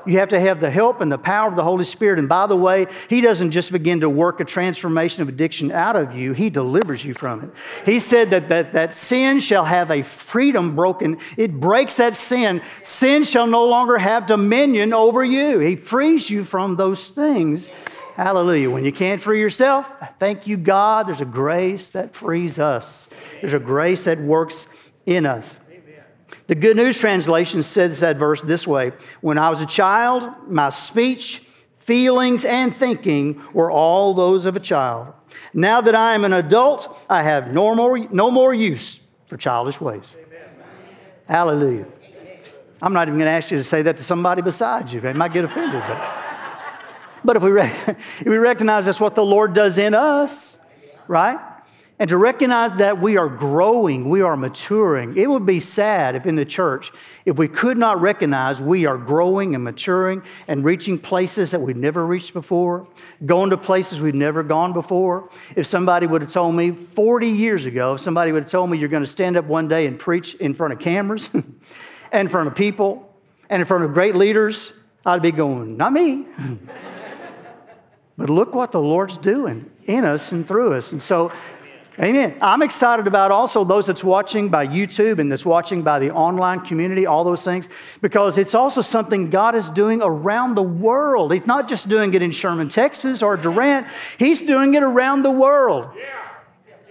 You 0.06 0.18
have 0.18 0.28
to 0.30 0.40
have 0.40 0.60
the 0.60 0.70
help 0.70 1.00
and 1.00 1.10
the 1.10 1.18
power 1.18 1.48
of 1.48 1.56
the 1.56 1.64
Holy 1.64 1.84
Spirit. 1.84 2.18
And 2.18 2.28
by 2.28 2.46
the 2.46 2.56
way, 2.56 2.86
He 3.08 3.20
doesn't 3.20 3.50
just 3.50 3.72
begin 3.72 4.00
to 4.00 4.10
work 4.10 4.40
a 4.40 4.44
transformation 4.44 5.22
of 5.22 5.28
addiction 5.28 5.72
out 5.72 5.96
of 5.96 6.14
you, 6.14 6.32
He 6.32 6.50
delivers 6.50 7.04
you 7.04 7.14
from 7.14 7.44
it. 7.44 7.50
He 7.84 8.00
said 8.00 8.30
that, 8.30 8.48
that, 8.48 8.72
that 8.74 8.94
sin 8.94 9.40
shall 9.40 9.64
have 9.64 9.90
a 9.90 10.02
freedom 10.02 10.76
broken. 10.76 11.18
It 11.36 11.58
breaks 11.58 11.96
that 11.96 12.16
sin. 12.16 12.62
Sin 12.84 13.24
shall 13.24 13.46
no 13.46 13.66
longer 13.66 13.98
have 13.98 14.26
dominion 14.26 14.92
over 14.92 15.24
you. 15.24 15.58
He 15.58 15.76
frees 15.76 16.30
you 16.30 16.44
from 16.44 16.76
those 16.76 17.12
things. 17.12 17.68
Hallelujah. 18.16 18.70
When 18.70 18.82
you 18.82 18.92
can't 18.92 19.20
free 19.20 19.40
yourself, 19.40 19.92
thank 20.18 20.46
you, 20.46 20.56
God. 20.56 21.06
There's 21.06 21.20
a 21.20 21.26
grace 21.26 21.90
that 21.90 22.14
frees 22.14 22.58
us, 22.58 23.08
there's 23.40 23.52
a 23.52 23.58
grace 23.58 24.04
that 24.04 24.18
works 24.20 24.66
in 25.04 25.26
us. 25.26 25.60
The 26.46 26.54
Good 26.54 26.76
News 26.76 26.98
Translation 26.98 27.62
says 27.62 28.00
that 28.00 28.16
verse 28.16 28.42
this 28.42 28.66
way 28.66 28.92
When 29.20 29.38
I 29.38 29.50
was 29.50 29.60
a 29.60 29.66
child, 29.66 30.28
my 30.48 30.70
speech, 30.70 31.42
feelings, 31.78 32.44
and 32.44 32.74
thinking 32.74 33.42
were 33.52 33.70
all 33.70 34.14
those 34.14 34.46
of 34.46 34.56
a 34.56 34.60
child. 34.60 35.12
Now 35.52 35.80
that 35.80 35.94
I 35.94 36.14
am 36.14 36.24
an 36.24 36.32
adult, 36.32 36.98
I 37.08 37.22
have 37.22 37.52
no 37.52 37.74
more, 37.74 37.98
no 37.98 38.30
more 38.30 38.54
use 38.54 39.00
for 39.26 39.36
childish 39.36 39.80
ways. 39.80 40.14
Amen. 40.26 40.48
Hallelujah. 41.28 41.86
I'm 42.80 42.92
not 42.92 43.08
even 43.08 43.18
going 43.18 43.28
to 43.28 43.32
ask 43.32 43.50
you 43.50 43.58
to 43.58 43.64
say 43.64 43.82
that 43.82 43.96
to 43.96 44.04
somebody 44.04 44.42
besides 44.42 44.92
you. 44.92 45.00
They 45.00 45.12
might 45.12 45.32
get 45.32 45.44
offended. 45.44 45.82
But, 45.86 46.24
but 47.24 47.36
if, 47.36 47.42
we 47.42 47.60
if 47.60 48.26
we 48.26 48.36
recognize 48.36 48.86
that's 48.86 49.00
what 49.00 49.14
the 49.14 49.24
Lord 49.24 49.54
does 49.54 49.78
in 49.78 49.94
us, 49.94 50.56
right? 51.08 51.38
And 51.98 52.10
to 52.10 52.18
recognize 52.18 52.74
that 52.76 53.00
we 53.00 53.16
are 53.16 53.28
growing, 53.28 54.10
we 54.10 54.20
are 54.20 54.36
maturing. 54.36 55.16
It 55.16 55.30
would 55.30 55.46
be 55.46 55.60
sad 55.60 56.14
if 56.14 56.26
in 56.26 56.34
the 56.34 56.44
church, 56.44 56.92
if 57.24 57.38
we 57.38 57.48
could 57.48 57.78
not 57.78 58.02
recognize 58.02 58.60
we 58.60 58.84
are 58.84 58.98
growing 58.98 59.54
and 59.54 59.64
maturing 59.64 60.22
and 60.46 60.62
reaching 60.62 60.98
places 60.98 61.52
that 61.52 61.60
we've 61.60 61.76
never 61.76 62.06
reached 62.06 62.34
before, 62.34 62.86
going 63.24 63.48
to 63.48 63.56
places 63.56 64.02
we've 64.02 64.14
never 64.14 64.42
gone 64.42 64.74
before. 64.74 65.30
If 65.56 65.66
somebody 65.66 66.06
would 66.06 66.20
have 66.20 66.30
told 66.30 66.54
me 66.54 66.70
40 66.70 67.30
years 67.30 67.64
ago, 67.64 67.94
if 67.94 68.00
somebody 68.00 68.30
would 68.30 68.42
have 68.42 68.52
told 68.52 68.68
me 68.68 68.76
you're 68.76 68.90
going 68.90 69.04
to 69.04 69.10
stand 69.10 69.38
up 69.38 69.46
one 69.46 69.66
day 69.66 69.86
and 69.86 69.98
preach 69.98 70.34
in 70.34 70.52
front 70.52 70.74
of 70.74 70.78
cameras, 70.78 71.30
and 71.32 71.46
in 72.12 72.28
front 72.28 72.48
of 72.48 72.54
people, 72.54 73.10
and 73.48 73.60
in 73.60 73.66
front 73.66 73.84
of 73.84 73.94
great 73.94 74.16
leaders, 74.16 74.72
I'd 75.06 75.22
be 75.22 75.30
going, 75.30 75.78
not 75.78 75.94
me. 75.94 76.26
but 78.18 78.28
look 78.28 78.54
what 78.54 78.72
the 78.72 78.80
Lord's 78.80 79.16
doing 79.16 79.70
in 79.84 80.04
us 80.04 80.32
and 80.32 80.46
through 80.46 80.74
us. 80.74 80.92
And 80.92 81.00
so 81.00 81.32
Amen. 81.98 82.36
I'm 82.42 82.60
excited 82.60 83.06
about 83.06 83.30
also 83.30 83.64
those 83.64 83.86
that's 83.86 84.04
watching 84.04 84.50
by 84.50 84.66
YouTube 84.66 85.18
and 85.18 85.32
that's 85.32 85.46
watching 85.46 85.80
by 85.80 85.98
the 85.98 86.10
online 86.12 86.60
community, 86.60 87.06
all 87.06 87.24
those 87.24 87.42
things, 87.42 87.68
because 88.02 88.36
it's 88.36 88.54
also 88.54 88.82
something 88.82 89.30
God 89.30 89.54
is 89.54 89.70
doing 89.70 90.02
around 90.02 90.56
the 90.56 90.62
world. 90.62 91.32
He's 91.32 91.46
not 91.46 91.70
just 91.70 91.88
doing 91.88 92.12
it 92.12 92.20
in 92.20 92.32
Sherman, 92.32 92.68
Texas 92.68 93.22
or 93.22 93.38
Durant, 93.38 93.86
He's 94.18 94.42
doing 94.42 94.74
it 94.74 94.82
around 94.82 95.22
the 95.22 95.30
world. 95.30 95.88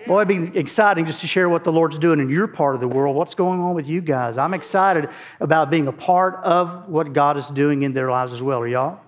Boy, 0.07 0.21
it'd 0.21 0.53
be 0.53 0.59
exciting 0.59 1.05
just 1.05 1.21
to 1.21 1.27
share 1.27 1.50
what 1.50 1.63
the 1.63 1.71
Lord's 1.71 1.97
doing 1.97 2.19
in 2.19 2.29
your 2.29 2.47
part 2.47 2.75
of 2.75 2.81
the 2.81 2.88
world. 2.88 3.15
What's 3.15 3.33
going 3.35 3.59
on 3.59 3.75
with 3.75 3.88
you 3.88 4.01
guys? 4.01 4.38
I'm 4.38 4.53
excited 4.53 5.09
about 5.39 5.69
being 5.69 5.88
a 5.88 5.91
part 5.91 6.35
of 6.43 6.88
what 6.88 7.13
God 7.13 7.38
is 7.38 7.47
doing 7.47 7.83
in 7.83 7.93
their 7.93 8.09
lives 8.09 8.33
as 8.33 8.41
well. 8.41 8.62
Are 8.62 8.67
y'all? 8.67 9.00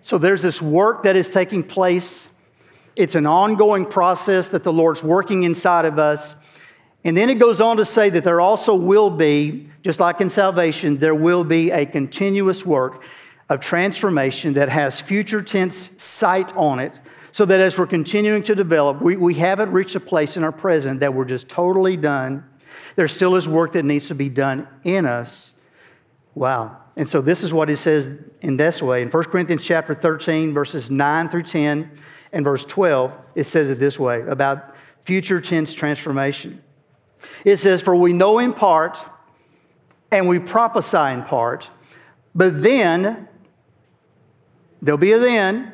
So 0.00 0.18
there's 0.18 0.42
this 0.42 0.60
work 0.60 1.04
that 1.04 1.16
is 1.16 1.32
taking 1.32 1.62
place 1.62 2.28
it's 2.96 3.14
an 3.14 3.26
ongoing 3.26 3.86
process 3.86 4.50
that 4.50 4.64
the 4.64 4.72
Lord's 4.72 5.02
working 5.02 5.42
inside 5.42 5.84
of 5.84 5.98
us. 5.98 6.36
And 7.04 7.16
then 7.16 7.28
it 7.28 7.38
goes 7.38 7.60
on 7.60 7.76
to 7.76 7.84
say 7.84 8.08
that 8.10 8.24
there 8.24 8.40
also 8.40 8.74
will 8.74 9.10
be, 9.10 9.68
just 9.82 10.00
like 10.00 10.20
in 10.20 10.28
salvation, 10.28 10.98
there 10.98 11.14
will 11.14 11.44
be 11.44 11.70
a 11.70 11.84
continuous 11.84 12.64
work 12.64 13.02
of 13.48 13.60
transformation 13.60 14.54
that 14.54 14.68
has 14.68 15.00
future 15.00 15.42
tense 15.42 15.90
sight 15.98 16.54
on 16.56 16.78
it, 16.78 16.98
so 17.32 17.44
that 17.44 17.60
as 17.60 17.78
we're 17.78 17.86
continuing 17.86 18.42
to 18.44 18.54
develop, 18.54 19.02
we, 19.02 19.16
we 19.16 19.34
haven't 19.34 19.70
reached 19.72 19.96
a 19.96 20.00
place 20.00 20.36
in 20.36 20.44
our 20.44 20.52
present 20.52 21.00
that 21.00 21.12
we're 21.12 21.24
just 21.24 21.48
totally 21.48 21.96
done. 21.96 22.44
There 22.96 23.08
still 23.08 23.34
is 23.34 23.48
work 23.48 23.72
that 23.72 23.84
needs 23.84 24.08
to 24.08 24.14
be 24.14 24.28
done 24.28 24.68
in 24.84 25.04
us 25.04 25.54
Wow. 26.34 26.78
And 26.96 27.08
so 27.08 27.20
this 27.20 27.42
is 27.42 27.52
what 27.52 27.68
he 27.68 27.76
says 27.76 28.10
in 28.40 28.56
this 28.56 28.82
way. 28.82 29.02
In 29.02 29.08
1 29.08 29.24
Corinthians 29.24 29.64
chapter 29.64 29.94
13, 29.94 30.52
verses 30.52 30.90
9 30.90 31.28
through 31.28 31.44
10 31.44 31.90
and 32.34 32.44
verse 32.44 32.64
12, 32.64 33.12
it 33.36 33.44
says 33.44 33.70
it 33.70 33.78
this 33.78 33.98
way 33.98 34.20
about 34.22 34.74
future 35.02 35.40
tense 35.40 35.72
transformation. 35.72 36.62
It 37.44 37.56
says, 37.56 37.80
For 37.80 37.94
we 37.94 38.12
know 38.12 38.38
in 38.40 38.52
part 38.52 38.98
and 40.10 40.28
we 40.28 40.38
prophesy 40.40 41.12
in 41.12 41.22
part, 41.22 41.70
but 42.34 42.62
then, 42.62 43.28
there'll 44.82 44.98
be 44.98 45.12
a 45.12 45.18
then, 45.18 45.72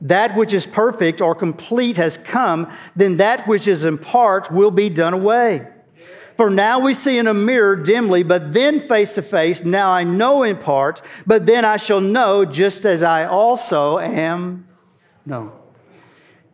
that 0.00 0.34
which 0.34 0.54
is 0.54 0.64
perfect 0.64 1.20
or 1.20 1.34
complete 1.34 1.98
has 1.98 2.16
come, 2.16 2.72
then 2.96 3.18
that 3.18 3.46
which 3.46 3.66
is 3.66 3.84
in 3.84 3.98
part 3.98 4.50
will 4.50 4.70
be 4.70 4.88
done 4.88 5.12
away. 5.12 5.68
For 6.36 6.48
now 6.48 6.78
we 6.78 6.94
see 6.94 7.18
in 7.18 7.26
a 7.26 7.34
mirror 7.34 7.74
dimly, 7.74 8.22
but 8.22 8.52
then 8.52 8.80
face 8.80 9.14
to 9.16 9.22
face. 9.22 9.64
Now 9.64 9.90
I 9.90 10.04
know 10.04 10.44
in 10.44 10.56
part, 10.56 11.02
but 11.26 11.46
then 11.46 11.64
I 11.64 11.76
shall 11.78 12.00
know 12.00 12.44
just 12.44 12.86
as 12.86 13.02
I 13.02 13.26
also 13.26 13.98
am 13.98 14.67
known. 15.28 15.52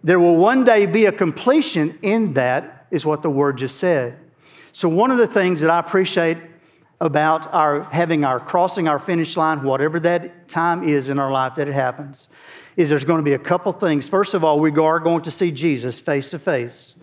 There 0.02 0.20
will 0.20 0.36
one 0.36 0.64
day 0.64 0.84
be 0.84 1.06
a 1.06 1.12
completion 1.12 1.98
in 2.02 2.34
that, 2.34 2.86
is 2.90 3.06
what 3.06 3.22
the 3.22 3.30
word 3.30 3.56
just 3.56 3.78
said. 3.78 4.18
So, 4.72 4.88
one 4.88 5.10
of 5.10 5.18
the 5.18 5.26
things 5.26 5.60
that 5.60 5.70
I 5.70 5.78
appreciate 5.78 6.36
about 7.00 7.52
our 7.52 7.82
having 7.84 8.24
our 8.24 8.38
crossing 8.38 8.88
our 8.88 8.98
finish 8.98 9.36
line, 9.36 9.62
whatever 9.62 9.98
that 10.00 10.48
time 10.48 10.82
is 10.82 11.08
in 11.08 11.18
our 11.18 11.30
life 11.30 11.54
that 11.54 11.68
it 11.68 11.74
happens, 11.74 12.28
is 12.76 12.90
there's 12.90 13.04
going 13.04 13.18
to 13.18 13.24
be 13.24 13.32
a 13.32 13.38
couple 13.38 13.72
things. 13.72 14.08
First 14.08 14.34
of 14.34 14.44
all, 14.44 14.60
we 14.60 14.70
are 14.70 15.00
going 15.00 15.22
to 15.22 15.30
see 15.30 15.50
Jesus 15.50 16.00
face 16.00 16.30
to 16.30 16.38
face. 16.38 16.94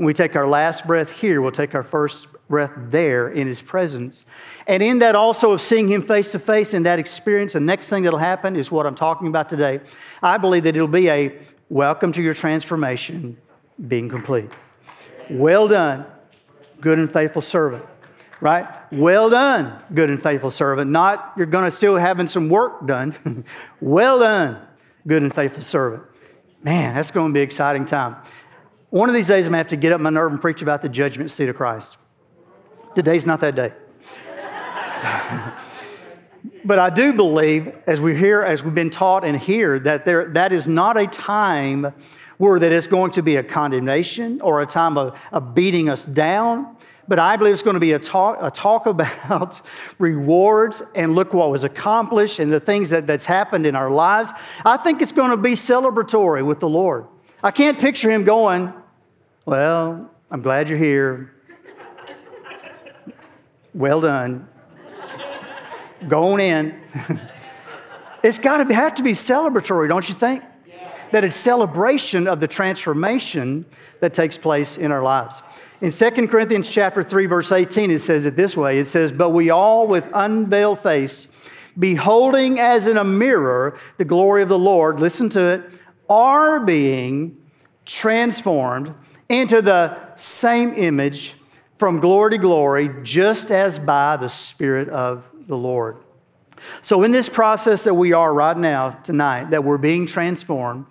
When 0.00 0.06
we 0.06 0.14
take 0.14 0.34
our 0.34 0.48
last 0.48 0.86
breath 0.86 1.10
here, 1.10 1.42
we'll 1.42 1.52
take 1.52 1.74
our 1.74 1.82
first 1.82 2.26
breath 2.48 2.72
there 2.74 3.28
in 3.28 3.46
his 3.46 3.60
presence. 3.60 4.24
And 4.66 4.82
in 4.82 5.00
that 5.00 5.14
also 5.14 5.52
of 5.52 5.60
seeing 5.60 5.90
him 5.90 6.00
face 6.00 6.32
to 6.32 6.38
face 6.38 6.72
in 6.72 6.84
that 6.84 6.98
experience, 6.98 7.52
the 7.52 7.60
next 7.60 7.88
thing 7.88 8.04
that'll 8.04 8.18
happen 8.18 8.56
is 8.56 8.72
what 8.72 8.86
I'm 8.86 8.94
talking 8.94 9.28
about 9.28 9.50
today. 9.50 9.80
I 10.22 10.38
believe 10.38 10.62
that 10.62 10.74
it'll 10.74 10.88
be 10.88 11.10
a 11.10 11.38
welcome 11.68 12.12
to 12.12 12.22
your 12.22 12.32
transformation 12.32 13.36
being 13.88 14.08
complete. 14.08 14.48
Well 15.28 15.68
done, 15.68 16.06
good 16.80 16.98
and 16.98 17.12
faithful 17.12 17.42
servant. 17.42 17.84
Right? 18.40 18.66
Well 18.90 19.28
done, 19.28 19.82
good 19.92 20.08
and 20.08 20.22
faithful 20.22 20.50
servant. 20.50 20.90
Not 20.90 21.34
you're 21.36 21.44
going 21.44 21.66
to 21.66 21.70
still 21.70 21.96
having 21.96 22.26
some 22.26 22.48
work 22.48 22.86
done. 22.86 23.44
well 23.82 24.20
done, 24.20 24.66
good 25.06 25.22
and 25.22 25.34
faithful 25.34 25.62
servant. 25.62 26.04
Man, 26.62 26.94
that's 26.94 27.10
going 27.10 27.28
to 27.28 27.34
be 27.34 27.40
an 27.40 27.44
exciting 27.44 27.84
time. 27.84 28.16
One 28.90 29.08
of 29.08 29.14
these 29.14 29.28
days, 29.28 29.46
I'm 29.46 29.52
going 29.52 29.52
to 29.52 29.58
have 29.58 29.68
to 29.68 29.76
get 29.76 29.92
up 29.92 30.00
my 30.00 30.10
nerve 30.10 30.32
and 30.32 30.40
preach 30.40 30.62
about 30.62 30.82
the 30.82 30.88
judgment 30.88 31.30
seat 31.30 31.48
of 31.48 31.54
Christ. 31.54 31.96
Today's 32.96 33.24
not 33.24 33.38
that 33.40 33.54
day. 33.54 33.72
but 36.64 36.80
I 36.80 36.90
do 36.90 37.12
believe, 37.12 37.72
as 37.86 38.00
we 38.00 38.16
hear, 38.16 38.42
as 38.42 38.64
we've 38.64 38.74
been 38.74 38.90
taught 38.90 39.24
and 39.24 39.38
hear, 39.38 39.78
that 39.78 40.04
there, 40.04 40.30
that 40.30 40.50
is 40.50 40.66
not 40.66 40.96
a 40.96 41.06
time 41.06 41.94
where 42.38 42.58
that 42.58 42.72
it's 42.72 42.88
going 42.88 43.12
to 43.12 43.22
be 43.22 43.36
a 43.36 43.44
condemnation 43.44 44.40
or 44.40 44.60
a 44.60 44.66
time 44.66 44.98
of, 44.98 45.16
of 45.30 45.54
beating 45.54 45.88
us 45.88 46.04
down. 46.04 46.76
But 47.06 47.20
I 47.20 47.36
believe 47.36 47.52
it's 47.52 47.62
going 47.62 47.74
to 47.74 47.80
be 47.80 47.92
a 47.92 47.98
talk, 48.00 48.38
a 48.40 48.50
talk 48.50 48.86
about 48.86 49.60
rewards 50.00 50.82
and 50.96 51.14
look 51.14 51.32
what 51.32 51.48
was 51.48 51.62
accomplished 51.62 52.40
and 52.40 52.52
the 52.52 52.58
things 52.58 52.90
that, 52.90 53.06
that's 53.06 53.24
happened 53.24 53.66
in 53.66 53.76
our 53.76 53.90
lives. 53.90 54.32
I 54.64 54.78
think 54.78 55.00
it's 55.00 55.12
going 55.12 55.30
to 55.30 55.36
be 55.36 55.52
celebratory 55.52 56.44
with 56.44 56.58
the 56.58 56.68
Lord. 56.68 57.06
I 57.42 57.52
can't 57.52 57.78
picture 57.78 58.10
him 58.10 58.24
going, 58.24 58.74
well, 59.44 60.10
I'm 60.30 60.42
glad 60.42 60.68
you're 60.68 60.78
here. 60.78 61.32
well 63.74 64.00
done. 64.00 64.48
Go 66.08 66.32
on 66.32 66.40
in. 66.40 66.80
it's 68.22 68.38
got 68.38 68.66
to 68.66 68.74
have 68.74 68.94
to 68.96 69.02
be 69.02 69.12
celebratory, 69.12 69.88
don't 69.88 70.08
you 70.08 70.14
think? 70.14 70.42
That 71.12 71.24
it's 71.24 71.36
celebration 71.36 72.28
of 72.28 72.40
the 72.40 72.48
transformation 72.48 73.66
that 74.00 74.14
takes 74.14 74.38
place 74.38 74.78
in 74.78 74.92
our 74.92 75.02
lives. 75.02 75.36
In 75.80 75.90
2 75.90 76.28
Corinthians 76.28 76.68
chapter 76.68 77.02
3 77.02 77.26
verse 77.26 77.50
18 77.50 77.90
it 77.90 78.00
says 78.00 78.24
it 78.24 78.36
this 78.36 78.56
way. 78.56 78.78
It 78.78 78.86
says, 78.86 79.10
"But 79.10 79.30
we 79.30 79.50
all 79.50 79.86
with 79.86 80.08
unveiled 80.12 80.78
face 80.78 81.26
beholding 81.78 82.60
as 82.60 82.86
in 82.86 82.96
a 82.96 83.04
mirror 83.04 83.78
the 83.96 84.04
glory 84.04 84.42
of 84.42 84.48
the 84.48 84.58
Lord, 84.58 85.00
listen 85.00 85.28
to 85.30 85.40
it, 85.40 85.62
are 86.08 86.60
being 86.60 87.36
transformed 87.86 88.94
into 89.30 89.62
the 89.62 89.96
same 90.16 90.74
image 90.74 91.34
from 91.78 92.00
glory 92.00 92.32
to 92.32 92.38
glory, 92.38 92.90
just 93.02 93.50
as 93.50 93.78
by 93.78 94.18
the 94.18 94.28
Spirit 94.28 94.90
of 94.90 95.30
the 95.46 95.56
Lord. 95.56 95.96
So, 96.82 97.02
in 97.04 97.10
this 97.12 97.28
process 97.28 97.84
that 97.84 97.94
we 97.94 98.12
are 98.12 98.34
right 98.34 98.56
now, 98.56 98.90
tonight, 98.90 99.50
that 99.50 99.64
we're 99.64 99.78
being 99.78 100.04
transformed, 100.04 100.84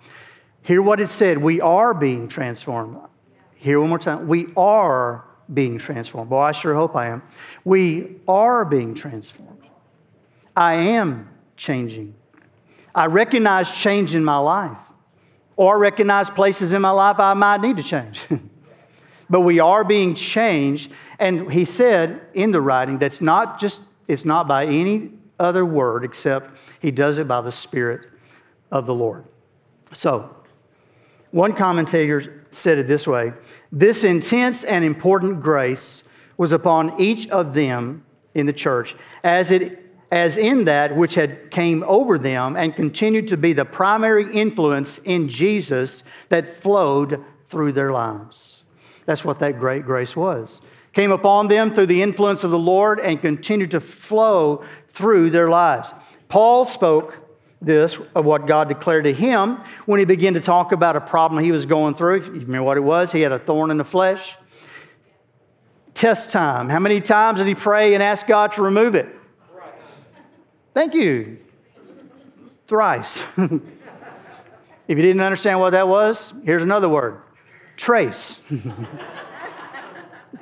hear 0.62 0.82
what 0.82 0.98
it 1.00 1.06
said. 1.06 1.38
We 1.38 1.60
are 1.60 1.94
being 1.94 2.26
transformed. 2.26 2.98
Hear 3.54 3.78
one 3.78 3.90
more 3.90 3.98
time. 3.98 4.26
We 4.26 4.48
are 4.56 5.24
being 5.52 5.78
transformed. 5.78 6.30
Boy, 6.30 6.40
I 6.40 6.52
sure 6.52 6.74
hope 6.74 6.96
I 6.96 7.08
am. 7.08 7.22
We 7.64 8.16
are 8.26 8.64
being 8.64 8.94
transformed. 8.94 9.62
I 10.56 10.74
am 10.74 11.28
changing. 11.56 12.14
I 12.94 13.06
recognize 13.06 13.70
change 13.70 14.14
in 14.14 14.24
my 14.24 14.38
life, 14.38 14.78
or 15.60 15.76
recognize 15.76 16.30
places 16.30 16.72
in 16.72 16.80
my 16.80 16.88
life 16.88 17.20
I 17.20 17.34
might 17.34 17.60
need 17.60 17.76
to 17.76 17.82
change. 17.82 18.22
but 19.30 19.42
we 19.42 19.60
are 19.60 19.84
being 19.84 20.14
changed. 20.14 20.90
And 21.18 21.52
he 21.52 21.66
said 21.66 22.22
in 22.32 22.50
the 22.50 22.62
writing 22.62 22.96
that's 22.96 23.20
not 23.20 23.60
just, 23.60 23.82
it's 24.08 24.24
not 24.24 24.48
by 24.48 24.64
any 24.64 25.10
other 25.38 25.66
word 25.66 26.02
except 26.02 26.56
he 26.80 26.90
does 26.90 27.18
it 27.18 27.28
by 27.28 27.42
the 27.42 27.52
Spirit 27.52 28.08
of 28.70 28.86
the 28.86 28.94
Lord. 28.94 29.26
So, 29.92 30.34
one 31.30 31.52
commentator 31.52 32.46
said 32.48 32.78
it 32.78 32.88
this 32.88 33.06
way 33.06 33.34
This 33.70 34.02
intense 34.02 34.64
and 34.64 34.82
important 34.82 35.42
grace 35.42 36.04
was 36.38 36.52
upon 36.52 36.98
each 36.98 37.28
of 37.28 37.52
them 37.52 38.06
in 38.34 38.46
the 38.46 38.54
church, 38.54 38.96
as, 39.22 39.50
it, 39.50 39.79
as 40.10 40.36
in 40.36 40.64
that 40.64 40.96
which 40.96 41.14
had 41.14 41.50
came 41.50 41.84
over 41.84 42.18
them 42.18 42.56
and 42.56 42.74
continued 42.74 43.28
to 43.28 43.36
be 43.36 43.52
the 43.52 43.64
primary 43.64 44.32
influence 44.32 44.98
in 45.04 45.28
Jesus 45.28 46.02
that 46.28 46.52
flowed 46.52 47.24
through 47.48 47.72
their 47.72 47.92
lives. 47.92 48.62
That's 49.06 49.24
what 49.24 49.38
that 49.40 49.58
great 49.58 49.84
grace 49.84 50.16
was. 50.16 50.60
Came 50.92 51.12
upon 51.12 51.48
them 51.48 51.72
through 51.72 51.86
the 51.86 52.02
influence 52.02 52.42
of 52.42 52.50
the 52.50 52.58
Lord 52.58 52.98
and 52.98 53.20
continued 53.20 53.70
to 53.72 53.80
flow 53.80 54.64
through 54.88 55.30
their 55.30 55.48
lives. 55.48 55.92
Paul 56.28 56.64
spoke 56.64 57.16
this 57.62 57.98
of 58.14 58.24
what 58.24 58.46
God 58.46 58.68
declared 58.68 59.04
to 59.04 59.12
him 59.12 59.60
when 59.86 59.98
he 59.98 60.04
began 60.04 60.34
to 60.34 60.40
talk 60.40 60.72
about 60.72 60.96
a 60.96 61.00
problem 61.00 61.42
he 61.42 61.52
was 61.52 61.66
going 61.66 61.94
through. 61.94 62.24
You 62.24 62.30
remember 62.30 62.62
what 62.64 62.76
it 62.76 62.80
was? 62.80 63.12
He 63.12 63.20
had 63.20 63.32
a 63.32 63.38
thorn 63.38 63.70
in 63.70 63.76
the 63.76 63.84
flesh. 63.84 64.36
Test 65.94 66.30
time. 66.30 66.68
How 66.68 66.78
many 66.78 67.00
times 67.00 67.38
did 67.38 67.46
he 67.46 67.54
pray 67.54 67.94
and 67.94 68.02
ask 68.02 68.26
God 68.26 68.52
to 68.52 68.62
remove 68.62 68.94
it? 68.94 69.14
Thank 70.72 70.94
you. 70.94 71.38
Thrice. 72.66 73.20
if 73.36 73.50
you 74.88 75.02
didn't 75.02 75.20
understand 75.20 75.60
what 75.60 75.70
that 75.70 75.88
was, 75.88 76.32
here's 76.44 76.62
another 76.62 76.88
word 76.88 77.22
trace. 77.76 78.38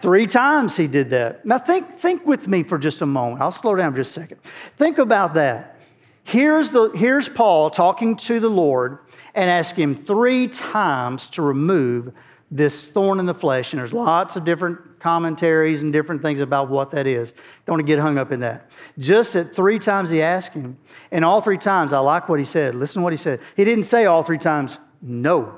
Three 0.00 0.26
times 0.26 0.76
he 0.76 0.86
did 0.86 1.10
that. 1.10 1.46
Now, 1.46 1.58
think, 1.58 1.94
think 1.94 2.26
with 2.26 2.48
me 2.48 2.62
for 2.62 2.78
just 2.78 3.00
a 3.00 3.06
moment. 3.06 3.40
I'll 3.40 3.50
slow 3.50 3.74
down 3.76 3.92
for 3.92 3.98
just 3.98 4.16
a 4.16 4.20
second. 4.20 4.38
Think 4.76 4.98
about 4.98 5.34
that. 5.34 5.80
Here's, 6.24 6.70
the, 6.70 6.90
here's 6.90 7.28
Paul 7.28 7.70
talking 7.70 8.16
to 8.18 8.38
the 8.38 8.50
Lord 8.50 8.98
and 9.34 9.48
asking 9.48 9.82
him 9.84 10.04
three 10.04 10.48
times 10.48 11.30
to 11.30 11.42
remove 11.42 12.12
this 12.50 12.88
thorn 12.88 13.18
in 13.18 13.26
the 13.26 13.34
flesh. 13.34 13.72
And 13.72 13.80
there's 13.80 13.92
lots 13.92 14.36
of 14.36 14.44
different 14.44 14.78
commentaries 14.98 15.82
and 15.82 15.92
different 15.92 16.22
things 16.22 16.40
about 16.40 16.68
what 16.68 16.90
that 16.90 17.06
is. 17.06 17.32
Don't 17.66 17.74
want 17.74 17.80
to 17.80 17.86
get 17.86 17.98
hung 17.98 18.18
up 18.18 18.32
in 18.32 18.40
that. 18.40 18.70
Just 18.98 19.34
that 19.34 19.54
three 19.54 19.78
times 19.78 20.10
he 20.10 20.22
asked 20.22 20.52
him, 20.52 20.78
and 21.10 21.24
all 21.24 21.40
three 21.40 21.58
times, 21.58 21.92
I 21.92 21.98
like 21.98 22.28
what 22.28 22.38
he 22.38 22.44
said. 22.44 22.74
Listen 22.74 23.00
to 23.00 23.04
what 23.04 23.12
he 23.12 23.16
said. 23.16 23.40
He 23.56 23.64
didn't 23.64 23.84
say 23.84 24.06
all 24.06 24.22
three 24.22 24.38
times, 24.38 24.78
no. 25.00 25.54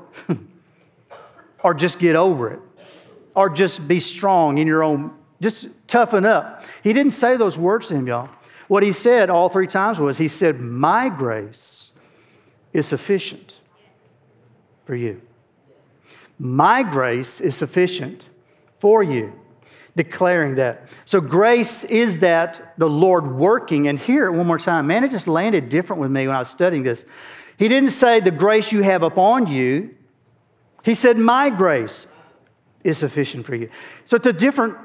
or 1.62 1.74
just 1.74 1.98
get 1.98 2.16
over 2.16 2.50
it, 2.50 2.60
or 3.34 3.50
just 3.50 3.86
be 3.86 4.00
strong 4.00 4.58
in 4.58 4.66
your 4.66 4.82
own, 4.82 5.12
just 5.40 5.68
toughen 5.86 6.24
up. 6.24 6.64
He 6.82 6.92
didn't 6.92 7.12
say 7.12 7.36
those 7.36 7.58
words 7.58 7.88
to 7.88 7.94
him, 7.94 8.06
y'all. 8.06 8.28
What 8.68 8.82
he 8.82 8.92
said 8.92 9.30
all 9.30 9.48
three 9.48 9.66
times 9.66 9.98
was, 9.98 10.18
He 10.18 10.28
said, 10.28 10.60
My 10.60 11.08
grace 11.08 11.90
is 12.72 12.86
sufficient 12.86 13.58
for 14.84 14.94
you. 14.94 15.20
My 16.38 16.82
grace 16.82 17.40
is 17.40 17.54
sufficient 17.56 18.28
for 18.80 19.02
you. 19.02 19.32
Declaring 19.96 20.56
that. 20.56 20.88
So, 21.04 21.20
grace 21.20 21.84
is 21.84 22.18
that 22.20 22.74
the 22.78 22.88
Lord 22.88 23.30
working. 23.30 23.88
And 23.88 23.98
hear 23.98 24.26
it 24.26 24.32
one 24.32 24.46
more 24.46 24.58
time. 24.58 24.86
Man, 24.86 25.04
it 25.04 25.10
just 25.10 25.28
landed 25.28 25.68
different 25.68 26.00
with 26.00 26.10
me 26.10 26.26
when 26.26 26.34
I 26.34 26.40
was 26.40 26.48
studying 26.48 26.82
this. 26.82 27.04
He 27.58 27.68
didn't 27.68 27.90
say 27.90 28.20
the 28.20 28.30
grace 28.30 28.72
you 28.72 28.82
have 28.82 29.02
upon 29.02 29.46
you, 29.46 29.94
he 30.84 30.94
said, 30.94 31.18
My 31.18 31.50
grace 31.50 32.06
is 32.82 32.98
sufficient 32.98 33.46
for 33.46 33.54
you. 33.54 33.68
So 34.04 34.16
it's 34.16 34.26
a 34.26 34.32
different 34.32 34.76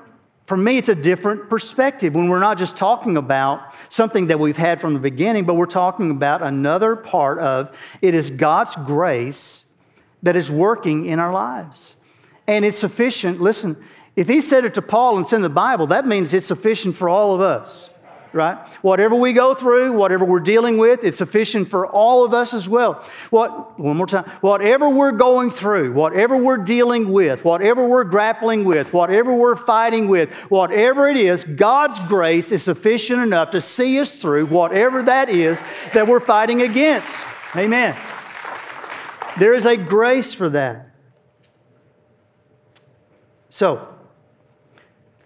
for 0.45 0.57
me, 0.57 0.77
it's 0.77 0.89
a 0.89 0.95
different 0.95 1.49
perspective 1.49 2.13
when 2.13 2.29
we're 2.29 2.39
not 2.39 2.59
just 2.59 2.77
talking 2.77 3.17
about 3.17 3.73
something 3.89 4.27
that 4.27 4.39
we've 4.39 4.57
had 4.57 4.79
from 4.79 4.93
the 4.93 4.99
beginning, 4.99 5.45
but 5.45 5.55
we're 5.55 5.65
talking 5.65 6.11
about 6.11 6.43
another 6.43 6.95
part 6.95 7.39
of 7.39 7.75
it 8.01 8.13
is 8.13 8.29
God's 8.29 8.75
grace 8.75 9.65
that 10.21 10.35
is 10.35 10.51
working 10.51 11.07
in 11.07 11.19
our 11.19 11.33
lives. 11.33 11.95
And 12.47 12.63
it's 12.63 12.77
sufficient. 12.77 13.41
Listen, 13.41 13.77
if 14.15 14.27
he 14.27 14.41
said 14.41 14.65
it 14.65 14.73
to 14.75 14.81
Paul 14.81 15.17
and 15.17 15.25
it's 15.25 15.33
in 15.33 15.41
the 15.41 15.49
Bible, 15.49 15.87
that 15.87 16.07
means 16.07 16.33
it's 16.33 16.47
sufficient 16.47 16.95
for 16.95 17.09
all 17.09 17.33
of 17.33 17.41
us 17.41 17.89
right? 18.35 18.57
Whatever 18.83 19.15
we 19.15 19.31
go 19.31 19.55
through, 19.55 19.93
whatever 19.93 20.25
we're 20.25 20.41
dealing 20.41 20.77
with, 20.77 21.05
it's 21.05 21.17
sufficient 21.17 21.69
for 21.69 21.87
all 21.87 22.25
of 22.25 22.33
us 22.33 22.53
as 22.53 22.67
well. 22.67 23.01
What, 23.29 23.79
one 23.79 23.95
more 23.95 24.07
time, 24.07 24.29
whatever 24.41 24.89
we're 24.89 25.13
going 25.13 25.49
through, 25.49 25.93
whatever 25.93 26.35
we're 26.35 26.57
dealing 26.57 27.13
with, 27.13 27.45
whatever 27.45 27.87
we're 27.87 28.03
grappling 28.03 28.65
with, 28.65 28.91
whatever 28.91 29.33
we're 29.33 29.55
fighting 29.55 30.09
with, 30.09 30.33
whatever 30.49 31.07
it 31.07 31.15
is, 31.15 31.45
God's 31.45 31.97
grace 32.01 32.51
is 32.51 32.61
sufficient 32.61 33.21
enough 33.21 33.51
to 33.51 33.61
see 33.61 33.99
us 34.01 34.11
through 34.11 34.47
whatever 34.47 35.01
that 35.03 35.29
is 35.29 35.63
that 35.93 36.05
we're 36.05 36.19
fighting 36.19 36.61
against. 36.61 37.25
Amen. 37.55 37.95
There 39.39 39.53
is 39.53 39.65
a 39.65 39.77
grace 39.77 40.33
for 40.33 40.49
that. 40.49 40.94
So, 43.55 43.87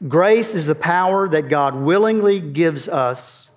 Grace 0.08 0.54
is 0.54 0.68
the 0.68 0.76
power 0.76 1.28
that 1.30 1.50
God 1.50 1.74
willingly 1.74 2.40
gives 2.40 2.88
us 2.88 3.50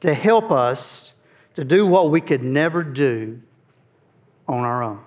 to 0.00 0.12
help 0.12 0.50
us 0.50 1.12
to 1.54 1.62
do 1.62 1.86
what 1.86 2.10
we 2.10 2.20
could 2.20 2.42
never 2.42 2.82
do 2.82 3.40
on 4.48 4.64
our 4.64 4.82
own. 4.82 4.98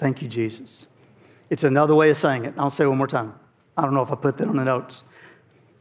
Thank 0.00 0.20
you, 0.20 0.26
Jesus. 0.26 0.88
It's 1.48 1.62
another 1.62 1.94
way 1.94 2.10
of 2.10 2.16
saying 2.16 2.44
it. 2.44 2.54
I'll 2.58 2.70
say 2.70 2.82
it 2.82 2.88
one 2.88 2.98
more 2.98 3.06
time. 3.06 3.32
I 3.76 3.82
don't 3.82 3.94
know 3.94 4.02
if 4.02 4.10
I 4.10 4.16
put 4.16 4.36
that 4.38 4.48
on 4.48 4.56
the 4.56 4.64
notes. 4.64 5.04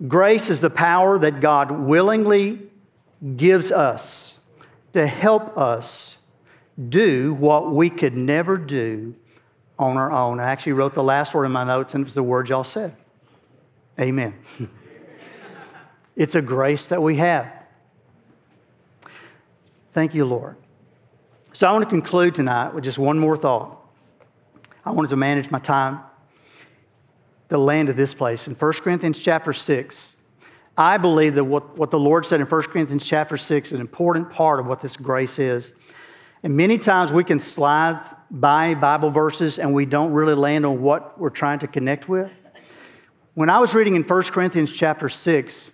Grace 0.08 0.52
is 0.52 0.62
the 0.62 0.70
power 0.70 1.18
that 1.18 1.42
God 1.42 1.72
willingly 1.72 2.70
gives 3.36 3.72
us 3.72 4.38
to 4.94 5.08
help 5.08 5.58
us 5.58 6.18
do 6.88 7.34
what 7.34 7.72
we 7.72 7.90
could 7.90 8.16
never 8.16 8.58
do 8.58 9.16
on 9.80 9.96
our 9.98 10.12
own. 10.12 10.40
I 10.40 10.52
actually 10.52 10.74
wrote 10.74 10.94
the 10.94 11.04
last 11.04 11.34
word 11.34 11.46
in 11.46 11.52
my 11.52 11.64
notes, 11.64 11.96
and 11.96 12.02
it 12.02 12.04
was 12.04 12.14
the 12.14 12.22
word 12.22 12.50
y'all 12.50 12.66
said. 12.66 12.96
Amen. 14.00 14.36
it's 16.16 16.36
a 16.36 16.42
grace 16.42 16.88
that 16.88 17.02
we 17.02 17.16
have. 17.16 17.52
Thank 19.94 20.14
you, 20.14 20.26
Lord. 20.26 20.58
So 21.54 21.68
I 21.68 21.72
want 21.72 21.84
to 21.84 21.90
conclude 21.90 22.36
tonight 22.36 22.74
with 22.74 22.84
just 22.84 23.00
one 23.00 23.18
more 23.18 23.36
thought. 23.36 23.78
I 24.86 24.92
wanted 24.92 25.10
to 25.10 25.16
manage 25.16 25.50
my 25.50 25.60
time, 25.60 26.02
the 27.48 27.58
land 27.58 27.90
of 27.90 27.96
this 27.96 28.14
place. 28.14 28.48
In 28.48 28.56
1 28.56 28.74
Corinthians 28.74 29.20
chapter 29.20 29.54
6, 29.54 30.16
I 30.78 30.98
believe 30.98 31.36
that 31.36 31.44
what, 31.44 31.78
what 31.78 31.92
the 31.92 32.00
Lord 32.00 32.26
said 32.26 32.40
in 32.40 32.48
1 32.48 32.62
Corinthians 32.64 33.06
chapter 33.06 33.38
6 33.38 33.70
is 33.70 33.74
an 33.74 33.82
important 33.82 34.30
part 34.30 34.60
of 34.60 34.66
what 34.66 34.82
this 34.82 34.96
grace 34.96 35.40
is. 35.40 35.72
And 36.42 36.56
many 36.56 36.78
times 36.78 37.12
we 37.12 37.24
can 37.24 37.40
slide 37.40 38.02
by 38.32 38.74
Bible 38.74 39.10
verses 39.10 39.60
and 39.60 39.74
we 39.74 39.86
don't 39.86 40.14
really 40.14 40.36
land 40.36 40.66
on 40.66 40.82
what 40.82 41.20
we're 41.20 41.30
trying 41.30 41.60
to 41.60 41.68
connect 41.68 42.08
with. 42.08 42.32
When 43.34 43.50
I 43.50 43.60
was 43.60 43.76
reading 43.76 43.96
in 43.96 44.04
1 44.04 44.24
Corinthians 44.24 44.72
chapter 44.72 45.10
6, 45.10 45.72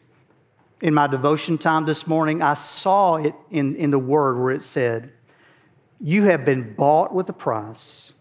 in 0.81 0.93
my 0.93 1.07
devotion 1.07 1.57
time 1.57 1.85
this 1.85 2.05
morning, 2.07 2.41
I 2.41 2.55
saw 2.55 3.15
it 3.15 3.33
in, 3.49 3.75
in 3.75 3.91
the 3.91 3.99
word 3.99 4.41
where 4.41 4.51
it 4.53 4.63
said, 4.63 5.13
You 5.99 6.23
have 6.23 6.45
been 6.45 6.73
bought 6.75 7.13
with 7.13 7.29
a 7.29 7.33
price, 7.33 8.11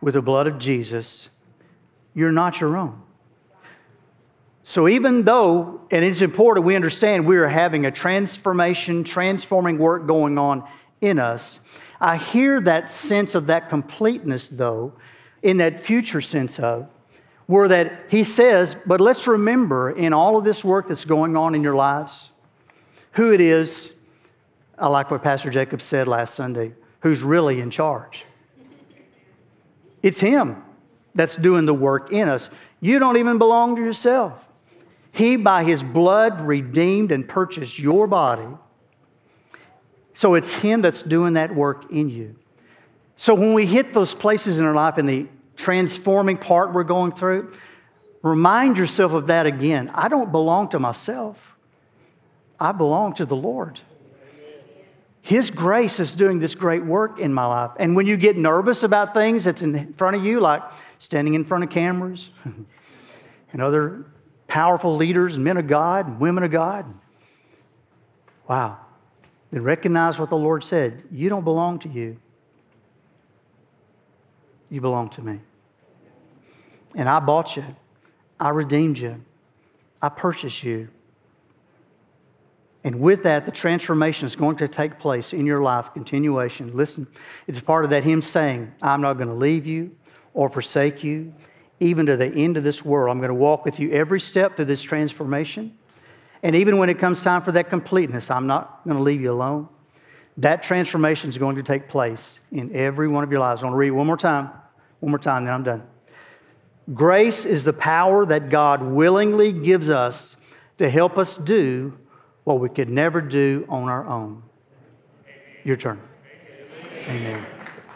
with 0.00 0.14
the 0.14 0.22
blood 0.22 0.46
of 0.46 0.58
Jesus. 0.58 1.28
You're 2.14 2.32
not 2.32 2.60
your 2.60 2.76
own. 2.76 3.02
So, 4.62 4.88
even 4.88 5.22
though, 5.22 5.82
and 5.92 6.04
it's 6.04 6.22
important 6.22 6.66
we 6.66 6.74
understand 6.74 7.24
we 7.24 7.36
are 7.36 7.48
having 7.48 7.86
a 7.86 7.90
transformation, 7.92 9.04
transforming 9.04 9.78
work 9.78 10.06
going 10.06 10.38
on 10.38 10.68
in 11.00 11.18
us, 11.18 11.60
I 12.00 12.16
hear 12.16 12.60
that 12.62 12.90
sense 12.90 13.34
of 13.34 13.46
that 13.46 13.68
completeness, 13.68 14.48
though, 14.48 14.92
in 15.42 15.58
that 15.58 15.80
future 15.80 16.20
sense 16.20 16.58
of, 16.58 16.88
where 17.46 17.68
that 17.68 18.06
he 18.08 18.24
says, 18.24 18.76
but 18.86 19.00
let's 19.00 19.26
remember 19.26 19.90
in 19.90 20.12
all 20.12 20.36
of 20.36 20.44
this 20.44 20.64
work 20.64 20.88
that's 20.88 21.04
going 21.04 21.36
on 21.36 21.54
in 21.54 21.62
your 21.62 21.74
lives, 21.74 22.30
who 23.12 23.32
it 23.32 23.40
is, 23.40 23.92
I 24.78 24.88
like 24.88 25.10
what 25.10 25.22
Pastor 25.22 25.50
Jacob 25.50 25.80
said 25.80 26.06
last 26.08 26.34
Sunday, 26.34 26.72
who's 27.00 27.22
really 27.22 27.60
in 27.60 27.70
charge. 27.70 28.24
It's 30.02 30.20
him 30.20 30.62
that's 31.14 31.36
doing 31.36 31.64
the 31.64 31.74
work 31.74 32.12
in 32.12 32.28
us. 32.28 32.50
You 32.80 32.98
don't 32.98 33.16
even 33.16 33.38
belong 33.38 33.76
to 33.76 33.82
yourself. 33.82 34.46
He, 35.12 35.36
by 35.36 35.64
his 35.64 35.82
blood, 35.82 36.42
redeemed 36.42 37.10
and 37.10 37.26
purchased 37.26 37.78
your 37.78 38.06
body 38.06 38.48
so 40.16 40.32
it's 40.32 40.50
Him 40.50 40.80
that's 40.80 41.02
doing 41.02 41.34
that 41.34 41.54
work 41.54 41.92
in 41.92 42.08
you. 42.08 42.36
So 43.16 43.34
when 43.34 43.52
we 43.52 43.66
hit 43.66 43.92
those 43.92 44.14
places 44.14 44.56
in 44.56 44.64
our 44.64 44.74
life 44.74 44.96
in 44.96 45.04
the 45.04 45.26
transforming 45.56 46.38
part 46.38 46.72
we're 46.72 46.84
going 46.84 47.12
through, 47.12 47.52
remind 48.22 48.78
yourself 48.78 49.12
of 49.12 49.26
that 49.26 49.44
again. 49.44 49.90
I 49.92 50.08
don't 50.08 50.32
belong 50.32 50.70
to 50.70 50.78
myself, 50.78 51.54
I 52.58 52.72
belong 52.72 53.12
to 53.16 53.26
the 53.26 53.36
Lord. 53.36 53.82
His 55.20 55.50
grace 55.50 56.00
is 56.00 56.14
doing 56.14 56.38
this 56.38 56.54
great 56.54 56.86
work 56.86 57.18
in 57.18 57.34
my 57.34 57.44
life. 57.44 57.72
And 57.78 57.94
when 57.94 58.06
you 58.06 58.16
get 58.16 58.38
nervous 58.38 58.84
about 58.84 59.12
things 59.12 59.44
that's 59.44 59.60
in 59.60 59.92
front 59.94 60.16
of 60.16 60.24
you, 60.24 60.40
like 60.40 60.62
standing 60.98 61.34
in 61.34 61.44
front 61.44 61.62
of 61.62 61.68
cameras 61.68 62.30
and 63.52 63.60
other 63.60 64.06
powerful 64.46 64.96
leaders 64.96 65.34
and 65.34 65.44
men 65.44 65.58
of 65.58 65.66
God 65.66 66.08
and 66.08 66.20
women 66.20 66.42
of 66.42 66.50
God, 66.50 66.86
wow, 68.48 68.78
then 69.50 69.62
recognize 69.62 70.18
what 70.18 70.30
the 70.30 70.36
Lord 70.36 70.64
said. 70.64 71.02
You 71.10 71.28
don't 71.28 71.44
belong 71.44 71.78
to 71.80 71.88
you, 71.88 72.18
you 74.70 74.80
belong 74.80 75.08
to 75.10 75.22
me. 75.22 75.40
And 76.94 77.08
I 77.08 77.20
bought 77.20 77.56
you, 77.56 77.64
I 78.40 78.50
redeemed 78.50 78.98
you, 78.98 79.22
I 80.00 80.08
purchased 80.08 80.62
you. 80.62 80.88
And 82.84 83.00
with 83.00 83.24
that, 83.24 83.46
the 83.46 83.50
transformation 83.50 84.26
is 84.26 84.36
going 84.36 84.56
to 84.58 84.68
take 84.68 85.00
place 85.00 85.32
in 85.32 85.44
your 85.44 85.60
life, 85.60 85.92
continuation. 85.92 86.76
Listen, 86.76 87.08
it's 87.48 87.58
part 87.58 87.84
of 87.84 87.90
that 87.90 88.04
Him 88.04 88.22
saying, 88.22 88.72
I'm 88.80 89.00
not 89.00 89.14
going 89.14 89.28
to 89.28 89.34
leave 89.34 89.66
you 89.66 89.96
or 90.34 90.48
forsake 90.48 91.02
you, 91.02 91.34
even 91.80 92.06
to 92.06 92.16
the 92.16 92.28
end 92.28 92.56
of 92.56 92.62
this 92.62 92.84
world. 92.84 93.10
I'm 93.10 93.18
going 93.18 93.28
to 93.28 93.34
walk 93.34 93.64
with 93.64 93.80
you 93.80 93.90
every 93.90 94.20
step 94.20 94.54
through 94.54 94.66
this 94.66 94.82
transformation. 94.82 95.76
And 96.42 96.54
even 96.54 96.78
when 96.78 96.88
it 96.88 96.98
comes 96.98 97.22
time 97.22 97.42
for 97.42 97.52
that 97.52 97.70
completeness, 97.70 98.30
I'm 98.30 98.46
not 98.46 98.84
going 98.84 98.96
to 98.96 99.02
leave 99.02 99.20
you 99.20 99.32
alone. 99.32 99.68
That 100.38 100.62
transformation 100.62 101.30
is 101.30 101.38
going 101.38 101.56
to 101.56 101.62
take 101.62 101.88
place 101.88 102.38
in 102.52 102.74
every 102.74 103.08
one 103.08 103.24
of 103.24 103.30
your 103.30 103.40
lives. 103.40 103.62
I 103.62 103.66
want 103.66 103.74
to 103.74 103.78
read 103.78 103.92
one 103.92 104.06
more 104.06 104.16
time. 104.16 104.50
One 105.00 105.10
more 105.10 105.18
time, 105.18 105.44
then 105.44 105.54
I'm 105.54 105.62
done. 105.62 105.82
Grace 106.94 107.44
is 107.44 107.64
the 107.64 107.72
power 107.72 108.24
that 108.26 108.48
God 108.48 108.82
willingly 108.82 109.52
gives 109.52 109.88
us 109.88 110.36
to 110.78 110.88
help 110.88 111.18
us 111.18 111.36
do 111.36 111.98
what 112.44 112.60
we 112.60 112.68
could 112.68 112.88
never 112.88 113.20
do 113.20 113.66
on 113.68 113.88
our 113.88 114.06
own. 114.06 114.42
Your 115.64 115.76
turn. 115.76 116.00
Amen. 117.08 117.46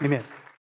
Amen. 0.03 0.25